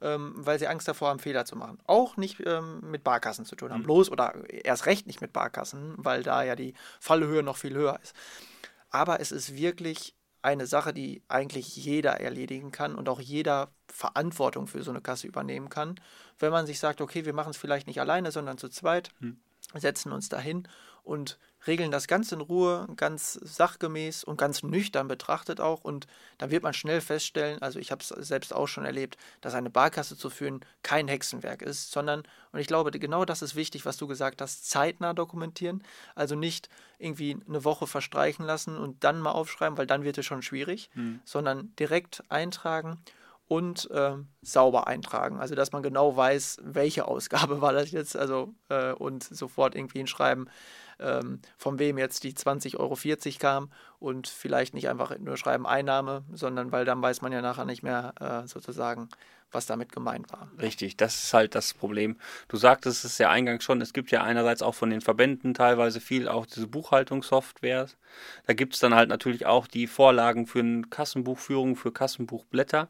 [0.00, 1.78] ähm, weil sie Angst davor haben, Fehler zu machen.
[1.86, 3.80] Auch nicht ähm, mit Barkassen zu tun haben.
[3.80, 3.84] Mhm.
[3.84, 7.98] Bloß oder erst recht nicht mit Barkassen, weil da ja die Fallhöhe noch viel höher
[8.02, 8.14] ist.
[8.90, 14.66] Aber es ist wirklich eine Sache, die eigentlich jeder erledigen kann und auch jeder Verantwortung
[14.66, 16.00] für so eine Kasse übernehmen kann.
[16.38, 19.38] Wenn man sich sagt, okay, wir machen es vielleicht nicht alleine, sondern zu zweit, mhm.
[19.74, 20.66] setzen uns dahin
[21.02, 25.84] und regeln das ganz in Ruhe, ganz sachgemäß und ganz nüchtern betrachtet auch.
[25.84, 26.06] Und
[26.38, 29.70] dann wird man schnell feststellen, also ich habe es selbst auch schon erlebt, dass eine
[29.70, 33.96] Barkasse zu führen kein Hexenwerk ist, sondern, und ich glaube, genau das ist wichtig, was
[33.96, 35.82] du gesagt hast, zeitnah dokumentieren.
[36.14, 40.26] Also nicht irgendwie eine Woche verstreichen lassen und dann mal aufschreiben, weil dann wird es
[40.26, 41.20] schon schwierig, mhm.
[41.24, 42.98] sondern direkt eintragen
[43.50, 45.40] und äh, sauber eintragen.
[45.40, 49.98] Also dass man genau weiß, welche Ausgabe war das jetzt, also äh, und sofort irgendwie
[49.98, 50.48] hinschreiben,
[51.00, 52.96] ähm, von wem jetzt die 20,40 Euro
[53.40, 57.64] kam und vielleicht nicht einfach nur schreiben Einnahme, sondern weil dann weiß man ja nachher
[57.64, 59.08] nicht mehr äh, sozusagen,
[59.52, 60.50] was damit gemeint war.
[60.60, 62.16] Richtig, das ist halt das Problem.
[62.48, 66.00] Du sagtest es ja eingangs schon, es gibt ja einerseits auch von den Verbänden teilweise
[66.00, 67.88] viel auch diese Buchhaltungssoftware.
[68.46, 72.88] Da gibt es dann halt natürlich auch die Vorlagen für eine Kassenbuchführung, für Kassenbuchblätter.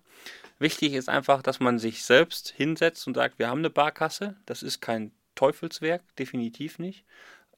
[0.58, 4.62] Wichtig ist einfach, dass man sich selbst hinsetzt und sagt, wir haben eine Barkasse, das
[4.62, 7.04] ist kein Teufelswerk, definitiv nicht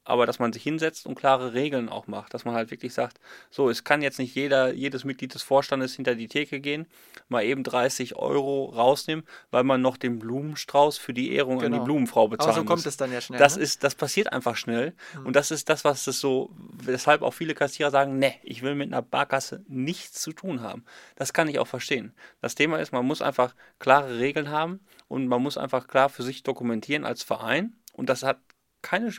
[0.05, 3.19] aber dass man sich hinsetzt und klare Regeln auch macht, dass man halt wirklich sagt,
[3.49, 6.87] so, es kann jetzt nicht jeder, jedes Mitglied des Vorstandes hinter die Theke gehen,
[7.29, 11.65] mal eben 30 Euro rausnehmen, weil man noch den Blumenstrauß für die Ehrung genau.
[11.65, 11.85] an die genau.
[11.85, 13.39] Blumenfrau bezahlen aber so kommt es dann ja schnell.
[13.39, 13.63] Das ne?
[13.63, 15.27] ist, das passiert einfach schnell mhm.
[15.27, 18.75] und das ist das, was es so, weshalb auch viele Kassierer sagen, ne, ich will
[18.75, 20.83] mit einer Barkasse nichts zu tun haben.
[21.15, 22.13] Das kann ich auch verstehen.
[22.41, 26.23] Das Thema ist, man muss einfach klare Regeln haben und man muss einfach klar für
[26.23, 28.39] sich dokumentieren als Verein und das hat
[28.81, 29.11] keine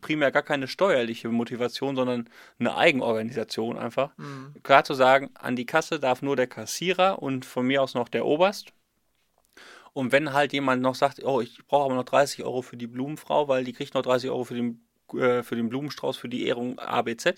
[0.00, 2.28] primär gar keine steuerliche Motivation, sondern
[2.58, 4.16] eine Eigenorganisation einfach.
[4.16, 4.54] Mhm.
[4.62, 8.08] Klar zu sagen, an die Kasse darf nur der Kassierer und von mir aus noch
[8.08, 8.72] der Oberst.
[9.92, 12.88] Und wenn halt jemand noch sagt, oh, ich brauche aber noch 30 Euro für die
[12.88, 16.46] Blumenfrau, weil die kriegt noch 30 Euro für den, äh, für den Blumenstrauß, für die
[16.46, 17.34] Ehrung ABZ,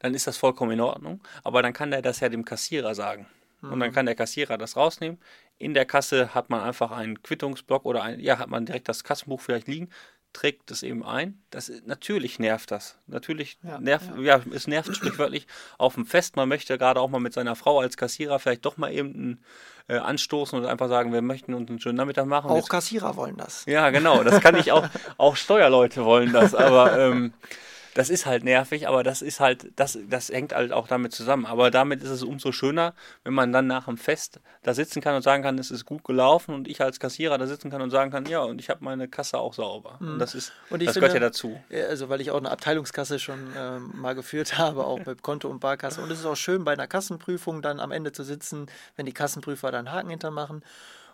[0.00, 1.22] dann ist das vollkommen in Ordnung.
[1.44, 3.26] Aber dann kann der das ja dem Kassierer sagen.
[3.62, 3.94] Und dann mhm.
[3.94, 5.18] kann der Kassierer das rausnehmen.
[5.58, 9.04] In der Kasse hat man einfach einen Quittungsblock oder ein, ja, hat man direkt das
[9.04, 9.88] Kassenbuch vielleicht liegen
[10.34, 11.42] trägt es eben ein.
[11.48, 12.98] Das, natürlich nervt das.
[13.06, 14.36] Natürlich ja, nervt, ja.
[14.36, 14.40] ja.
[14.52, 15.46] es nervt sprichwörtlich
[15.78, 16.36] auf dem Fest.
[16.36, 19.44] Man möchte gerade auch mal mit seiner Frau als Kassierer vielleicht doch mal eben einen,
[19.88, 22.50] äh, anstoßen und einfach sagen, wir möchten uns einen schönen Nachmittag machen.
[22.50, 23.64] Auch Jetzt, Kassierer wollen das.
[23.66, 24.22] Ja, genau.
[24.22, 24.86] Das kann ich auch.
[25.16, 26.54] auch Steuerleute wollen das.
[26.54, 27.32] Aber ähm,
[27.94, 31.46] das ist halt nervig, aber das ist halt, das, das hängt halt auch damit zusammen.
[31.46, 35.14] Aber damit ist es umso schöner, wenn man dann nach dem Fest da sitzen kann
[35.14, 37.90] und sagen kann, es ist gut gelaufen und ich als Kassierer da sitzen kann und
[37.90, 39.98] sagen kann, ja, und ich habe meine Kasse auch sauber.
[40.00, 40.14] Mhm.
[40.14, 41.60] Und das ist, und das finde, gehört ja dazu.
[41.88, 45.60] Also weil ich auch eine Abteilungskasse schon äh, mal geführt habe, auch mit Konto und
[45.60, 46.00] Barkasse.
[46.00, 48.66] Und es ist auch schön, bei einer Kassenprüfung dann am Ende zu sitzen,
[48.96, 50.64] wenn die Kassenprüfer dann Haken hintermachen.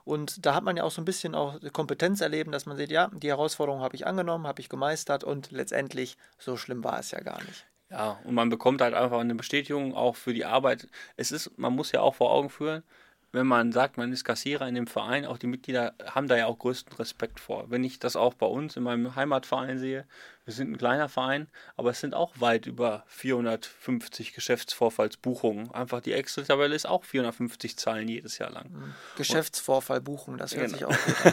[0.05, 2.91] Und da hat man ja auch so ein bisschen auch Kompetenz erleben, dass man sieht,
[2.91, 7.11] ja, die Herausforderung habe ich angenommen, habe ich gemeistert und letztendlich so schlimm war es
[7.11, 7.67] ja gar nicht.
[7.91, 10.87] Ja, und man bekommt halt einfach eine Bestätigung auch für die Arbeit.
[11.17, 12.85] Es ist, man muss ja auch vor Augen führen,
[13.33, 16.47] wenn man sagt, man ist Kassierer in dem Verein, auch die Mitglieder haben da ja
[16.47, 17.71] auch größten Respekt vor.
[17.71, 20.07] Wenn ich das auch bei uns in meinem Heimatverein sehe,
[20.45, 25.71] wir sind ein kleiner Verein, aber es sind auch weit über 450 Geschäftsvorfallsbuchungen.
[25.71, 28.71] Einfach die Excel-Tabelle ist auch 450 Zahlen jedes Jahr lang.
[28.71, 28.95] Mhm.
[29.17, 30.91] Geschäftsvorfallbuchung, das hört genau.
[30.91, 31.27] sich auch gut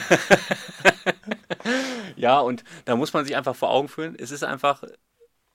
[1.03, 1.13] an.
[2.15, 4.83] ja, und da muss man sich einfach vor Augen führen, es ist einfach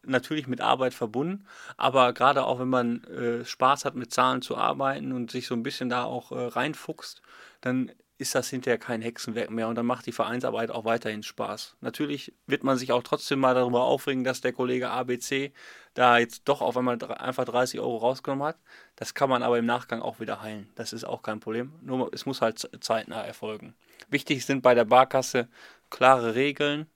[0.05, 1.47] natürlich mit Arbeit verbunden,
[1.77, 5.55] aber gerade auch wenn man äh, Spaß hat, mit Zahlen zu arbeiten und sich so
[5.55, 7.23] ein bisschen da auch äh, reinfuchst,
[7.61, 7.93] dann
[8.23, 11.77] ist das hinterher kein Hexenwerk mehr und dann macht die Vereinsarbeit auch weiterhin Spaß.
[11.81, 15.53] Natürlich wird man sich auch trotzdem mal darüber aufregen, dass der Kollege ABC
[15.95, 18.59] da jetzt doch auf einmal einfach 30 Euro rausgenommen hat.
[18.97, 20.71] Das kann man aber im Nachgang auch wieder heilen.
[20.77, 21.73] Das ist auch kein Problem.
[21.83, 23.75] Nur es muss halt zeitnah erfolgen.
[24.09, 25.49] Wichtig sind bei der Barkasse
[25.91, 26.87] klare Regeln,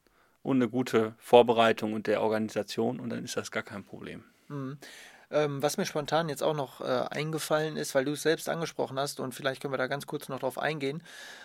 [0.46, 4.22] und eine gute Vorbereitung und der Organisation und dann ist das gar kein Problem.
[4.48, 4.78] Mhm.
[5.28, 8.96] Ähm, was mir spontan jetzt auch noch äh, eingefallen ist, weil du es selbst angesprochen
[8.96, 11.02] hast und vielleicht können wir da ganz kurz noch drauf eingehen,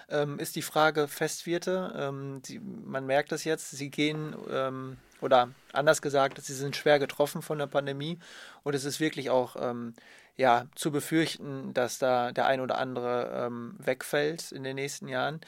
[0.08, 1.92] ähm, ist die Frage Festwirte.
[1.98, 7.00] Ähm, die, man merkt es jetzt, sie gehen ähm, oder anders gesagt, sie sind schwer
[7.00, 8.20] getroffen von der Pandemie
[8.62, 9.96] und es ist wirklich auch ähm,
[10.38, 15.42] ja, zu befürchten, dass da der ein oder andere ähm, wegfällt in den nächsten Jahren.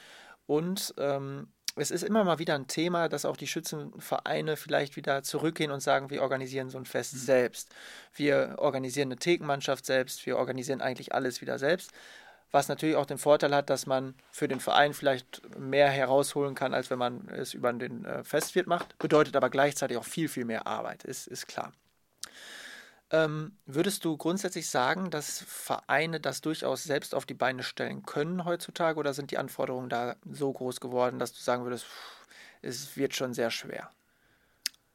[0.47, 0.93] Und
[1.76, 5.82] es ist immer mal wieder ein Thema, dass auch die Schützenvereine vielleicht wieder zurückgehen und
[5.82, 7.19] sagen, wir organisieren so ein Fest mhm.
[7.19, 7.69] selbst.
[8.15, 11.91] Wir organisieren eine Thekenmannschaft selbst, wir organisieren eigentlich alles wieder selbst.
[12.51, 16.76] Was natürlich auch den Vorteil hat, dass man für den Verein vielleicht mehr herausholen kann,
[16.76, 18.95] als wenn man es über den äh, Festwirt macht.
[18.99, 21.74] Bedeutet aber gleichzeitig auch viel, viel mehr Arbeit, ist, ist klar.
[23.14, 28.43] Ähm, würdest du grundsätzlich sagen, dass Vereine das durchaus selbst auf die Beine stellen können
[28.43, 31.86] heutzutage oder sind die Anforderungen da so groß geworden, dass du sagen würdest,
[32.64, 33.91] es wird schon sehr schwer?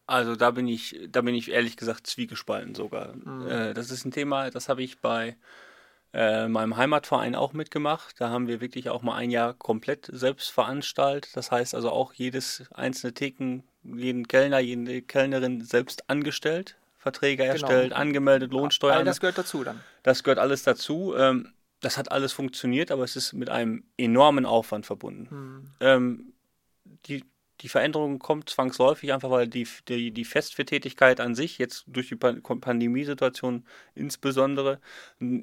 [0.08, 3.14] Also da bin ich, da bin ich ehrlich gesagt zwiegespalten sogar.
[3.14, 3.46] Mhm.
[3.46, 5.36] Äh, das ist ein Thema, das habe ich bei
[6.12, 8.20] äh, meinem Heimatverein auch mitgemacht.
[8.20, 11.36] Da haben wir wirklich auch mal ein Jahr komplett selbst veranstaltet.
[11.36, 16.76] Das heißt also auch jedes einzelne Theken, jeden Kellner, jede Kellnerin selbst angestellt.
[17.08, 17.52] Verträge genau.
[17.52, 18.94] erstellt, angemeldet, Lohnsteuer.
[18.94, 19.80] All das gehört dazu dann.
[20.02, 21.14] Das gehört alles dazu.
[21.16, 25.30] Ähm, das hat alles funktioniert, aber es ist mit einem enormen Aufwand verbunden.
[25.30, 25.70] Hm.
[25.80, 26.32] Ähm,
[27.06, 27.24] die
[27.60, 32.14] die Veränderung kommt zwangsläufig einfach, weil die, die, die Festvertätigkeit an sich, jetzt durch die
[32.14, 34.78] Pandemiesituation insbesondere,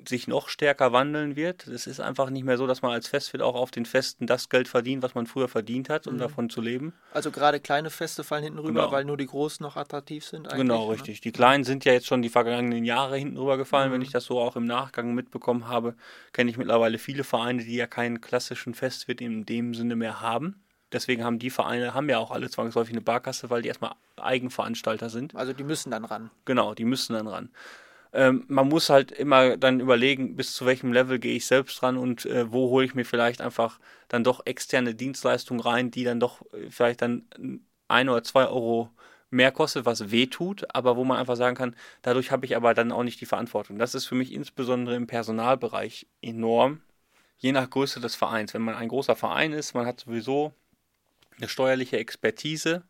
[0.08, 1.68] sich noch stärker wandeln wird.
[1.68, 4.50] Es ist einfach nicht mehr so, dass man als Festwirt auch auf den Festen das
[4.50, 6.20] Geld verdient, was man früher verdient hat, um mhm.
[6.20, 6.94] davon zu leben.
[7.14, 8.92] Also gerade kleine Feste fallen hinten rüber, genau.
[8.92, 10.50] weil nur die großen noch attraktiv sind.
[10.50, 11.18] Genau, richtig.
[11.18, 11.22] Ne?
[11.24, 13.90] Die kleinen sind ja jetzt schon die vergangenen Jahre hinten rüber gefallen.
[13.90, 13.96] Mhm.
[13.96, 15.96] Wenn ich das so auch im Nachgang mitbekommen habe,
[16.32, 20.62] kenne ich mittlerweile viele Vereine, die ja keinen klassischen Festwirt in dem Sinne mehr haben.
[20.96, 25.10] Deswegen haben die Vereine, haben ja auch alle zwangsläufig eine Barkasse, weil die erstmal Eigenveranstalter
[25.10, 25.36] sind.
[25.36, 26.32] Also die müssen dann ran.
[26.46, 27.50] Genau, die müssen dann ran.
[28.14, 31.98] Ähm, man muss halt immer dann überlegen, bis zu welchem Level gehe ich selbst ran
[31.98, 33.78] und äh, wo hole ich mir vielleicht einfach
[34.08, 37.26] dann doch externe Dienstleistungen rein, die dann doch äh, vielleicht dann
[37.90, 38.90] ein oder zwei Euro
[39.32, 42.74] mehr kostet, was weh tut, aber wo man einfach sagen kann, dadurch habe ich aber
[42.74, 43.78] dann auch nicht die Verantwortung.
[43.80, 46.82] Das ist für mich insbesondere im Personalbereich enorm,
[47.38, 48.54] je nach Größe des Vereins.
[48.54, 50.54] Wenn man ein großer Verein ist, man hat sowieso
[51.38, 52.84] eine steuerliche Expertise,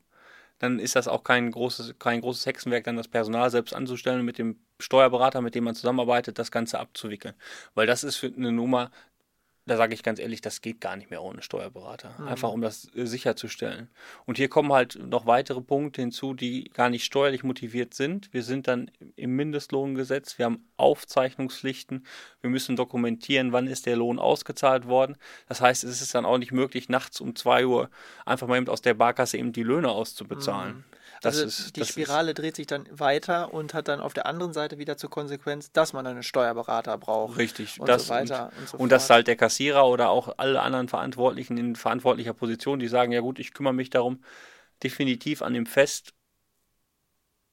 [0.59, 4.25] dann ist das auch kein großes, kein großes Hexenwerk, dann das Personal selbst anzustellen und
[4.25, 7.35] mit dem Steuerberater, mit dem man zusammenarbeitet, das Ganze abzuwickeln.
[7.73, 8.91] Weil das ist für eine Nummer,
[9.67, 12.13] da sage ich ganz ehrlich, das geht gar nicht mehr ohne Steuerberater.
[12.19, 12.27] Mhm.
[12.27, 13.89] Einfach um das äh, sicherzustellen.
[14.25, 18.31] Und hier kommen halt noch weitere Punkte hinzu, die gar nicht steuerlich motiviert sind.
[18.31, 22.05] Wir sind dann im Mindestlohngesetz, wir haben Aufzeichnungspflichten,
[22.41, 25.17] wir müssen dokumentieren, wann ist der Lohn ausgezahlt worden.
[25.47, 27.89] Das heißt, es ist dann auch nicht möglich, nachts um 2 Uhr
[28.25, 30.77] einfach mal eben aus der Barkasse eben die Löhne auszubezahlen.
[30.77, 30.83] Mhm.
[31.25, 34.25] Das also ist, die Spirale ist, dreht sich dann weiter und hat dann auf der
[34.25, 37.37] anderen Seite wieder zur Konsequenz, dass man einen Steuerberater braucht.
[37.37, 37.79] Richtig.
[37.79, 40.61] Und das, so weiter und, und, so und dass halt der Kassierer oder auch alle
[40.61, 44.23] anderen Verantwortlichen in verantwortlicher Position, die sagen, ja gut, ich kümmere mich darum,
[44.83, 46.13] definitiv an dem Fest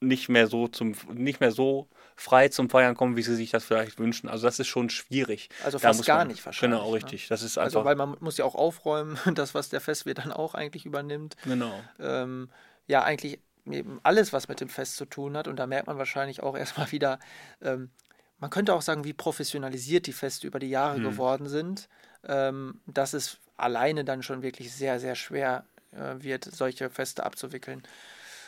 [0.01, 3.65] nicht mehr so zum nicht mehr so frei zum Feiern kommen, wie sie sich das
[3.65, 4.29] vielleicht wünschen.
[4.29, 5.49] Also das ist schon schwierig.
[5.65, 6.79] Also fast gar man, nicht wahrscheinlich.
[6.79, 6.97] Genau, ne?
[6.97, 7.23] richtig.
[7.23, 7.27] Ne?
[7.31, 10.55] Das ist also weil man muss ja auch aufräumen, das was der Festwirt dann auch
[10.55, 11.37] eigentlich übernimmt.
[11.45, 11.73] Genau.
[11.99, 12.51] Ähm,
[12.87, 13.41] ja, eigentlich
[13.71, 15.49] eben alles, was mit dem Fest zu tun hat.
[15.49, 17.19] Und da merkt man wahrscheinlich auch erstmal wieder,
[17.61, 17.91] ähm,
[18.39, 21.05] man könnte auch sagen, wie professionalisiert die Feste über die Jahre hm.
[21.05, 21.89] geworden sind,
[22.25, 27.83] ähm, dass es alleine dann schon wirklich sehr, sehr schwer äh, wird, solche Feste abzuwickeln.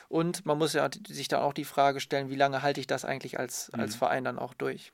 [0.08, 3.04] Und man muss ja sich dann auch die Frage stellen, wie lange halte ich das
[3.04, 3.98] eigentlich als, als hm.
[3.98, 4.92] Verein dann auch durch?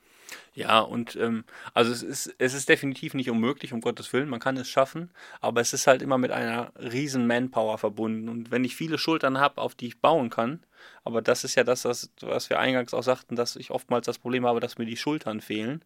[0.55, 4.41] Ja, und ähm, also es ist, es ist definitiv nicht unmöglich, um Gottes Willen, man
[4.41, 5.11] kann es schaffen,
[5.41, 8.29] aber es ist halt immer mit einer riesen Manpower verbunden.
[8.29, 10.61] Und wenn ich viele Schultern habe, auf die ich bauen kann,
[11.05, 14.19] aber das ist ja das, was, was wir eingangs auch sagten, dass ich oftmals das
[14.19, 15.85] Problem habe, dass mir die Schultern fehlen,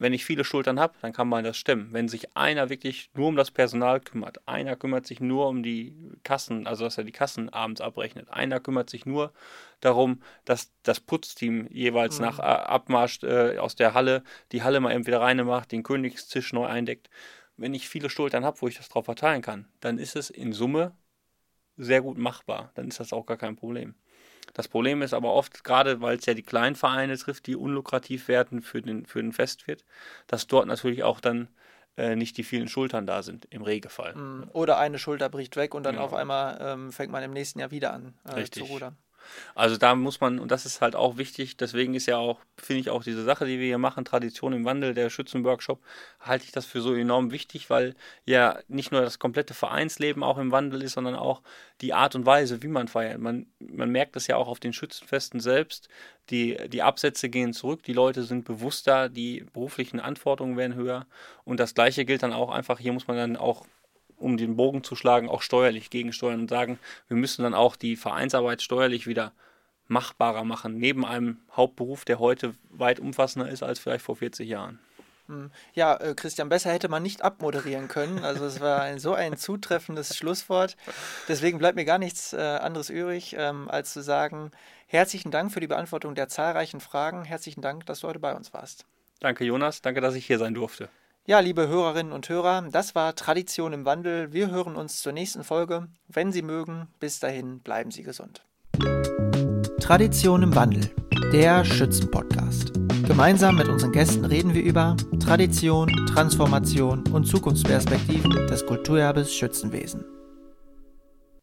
[0.00, 1.92] wenn ich viele Schultern habe, dann kann man das stemmen.
[1.92, 5.94] Wenn sich einer wirklich nur um das Personal kümmert, einer kümmert sich nur um die
[6.24, 9.32] Kassen, also dass er die Kassen abends abrechnet, einer kümmert sich nur
[9.80, 12.24] darum, dass das Putzteam jeweils mhm.
[12.24, 15.82] nach äh, Abmarsch äh, aus der Halle die Halle mal eben wieder rein macht, den
[15.82, 17.10] Königstisch neu eindeckt.
[17.58, 20.54] Wenn ich viele Schultern habe, wo ich das drauf verteilen kann, dann ist es in
[20.54, 20.96] Summe
[21.76, 22.72] sehr gut machbar.
[22.74, 23.94] Dann ist das auch gar kein Problem.
[24.54, 28.28] Das Problem ist aber oft, gerade weil es ja die kleinen Vereine trifft, die unlukrativ
[28.28, 29.84] werden für den, für den Festwirt,
[30.26, 31.48] dass dort natürlich auch dann
[31.96, 34.14] äh, nicht die vielen Schultern da sind, im Regelfall.
[34.14, 36.06] Mm, oder eine Schulter bricht weg und dann genau.
[36.06, 38.96] auf einmal ähm, fängt man im nächsten Jahr wieder an äh, zu rudern.
[39.54, 42.80] Also da muss man, und das ist halt auch wichtig, deswegen ist ja auch, finde
[42.80, 45.80] ich auch diese Sache, die wir hier machen, Tradition im Wandel, der Schützenworkshop,
[46.20, 50.38] halte ich das für so enorm wichtig, weil ja nicht nur das komplette Vereinsleben auch
[50.38, 51.42] im Wandel ist, sondern auch
[51.80, 53.18] die Art und Weise, wie man feiert.
[53.18, 55.88] Man, man merkt das ja auch auf den Schützenfesten selbst,
[56.30, 61.06] die, die Absätze gehen zurück, die Leute sind bewusster, die beruflichen Anforderungen werden höher
[61.44, 63.66] und das gleiche gilt dann auch einfach, hier muss man dann auch
[64.20, 67.96] um den Bogen zu schlagen, auch steuerlich gegensteuern und sagen, wir müssen dann auch die
[67.96, 69.32] Vereinsarbeit steuerlich wieder
[69.88, 74.78] machbarer machen, neben einem Hauptberuf, der heute weit umfassender ist als vielleicht vor 40 Jahren.
[75.26, 75.50] Hm.
[75.74, 78.24] Ja, äh, Christian, besser hätte man nicht abmoderieren können.
[78.24, 80.76] Also es war ein, so ein zutreffendes Schlusswort.
[81.28, 84.50] Deswegen bleibt mir gar nichts äh, anderes übrig, ähm, als zu sagen,
[84.86, 87.24] herzlichen Dank für die Beantwortung der zahlreichen Fragen.
[87.24, 88.86] Herzlichen Dank, dass du heute bei uns warst.
[89.20, 89.82] Danke, Jonas.
[89.82, 90.88] Danke, dass ich hier sein durfte.
[91.30, 94.32] Ja, liebe Hörerinnen und Hörer, das war Tradition im Wandel.
[94.32, 95.86] Wir hören uns zur nächsten Folge.
[96.08, 98.44] Wenn Sie mögen, bis dahin bleiben Sie gesund.
[99.78, 100.90] Tradition im Wandel,
[101.32, 102.72] der Schützenpodcast.
[103.06, 110.04] Gemeinsam mit unseren Gästen reden wir über Tradition, Transformation und Zukunftsperspektiven des Kulturerbes Schützenwesen.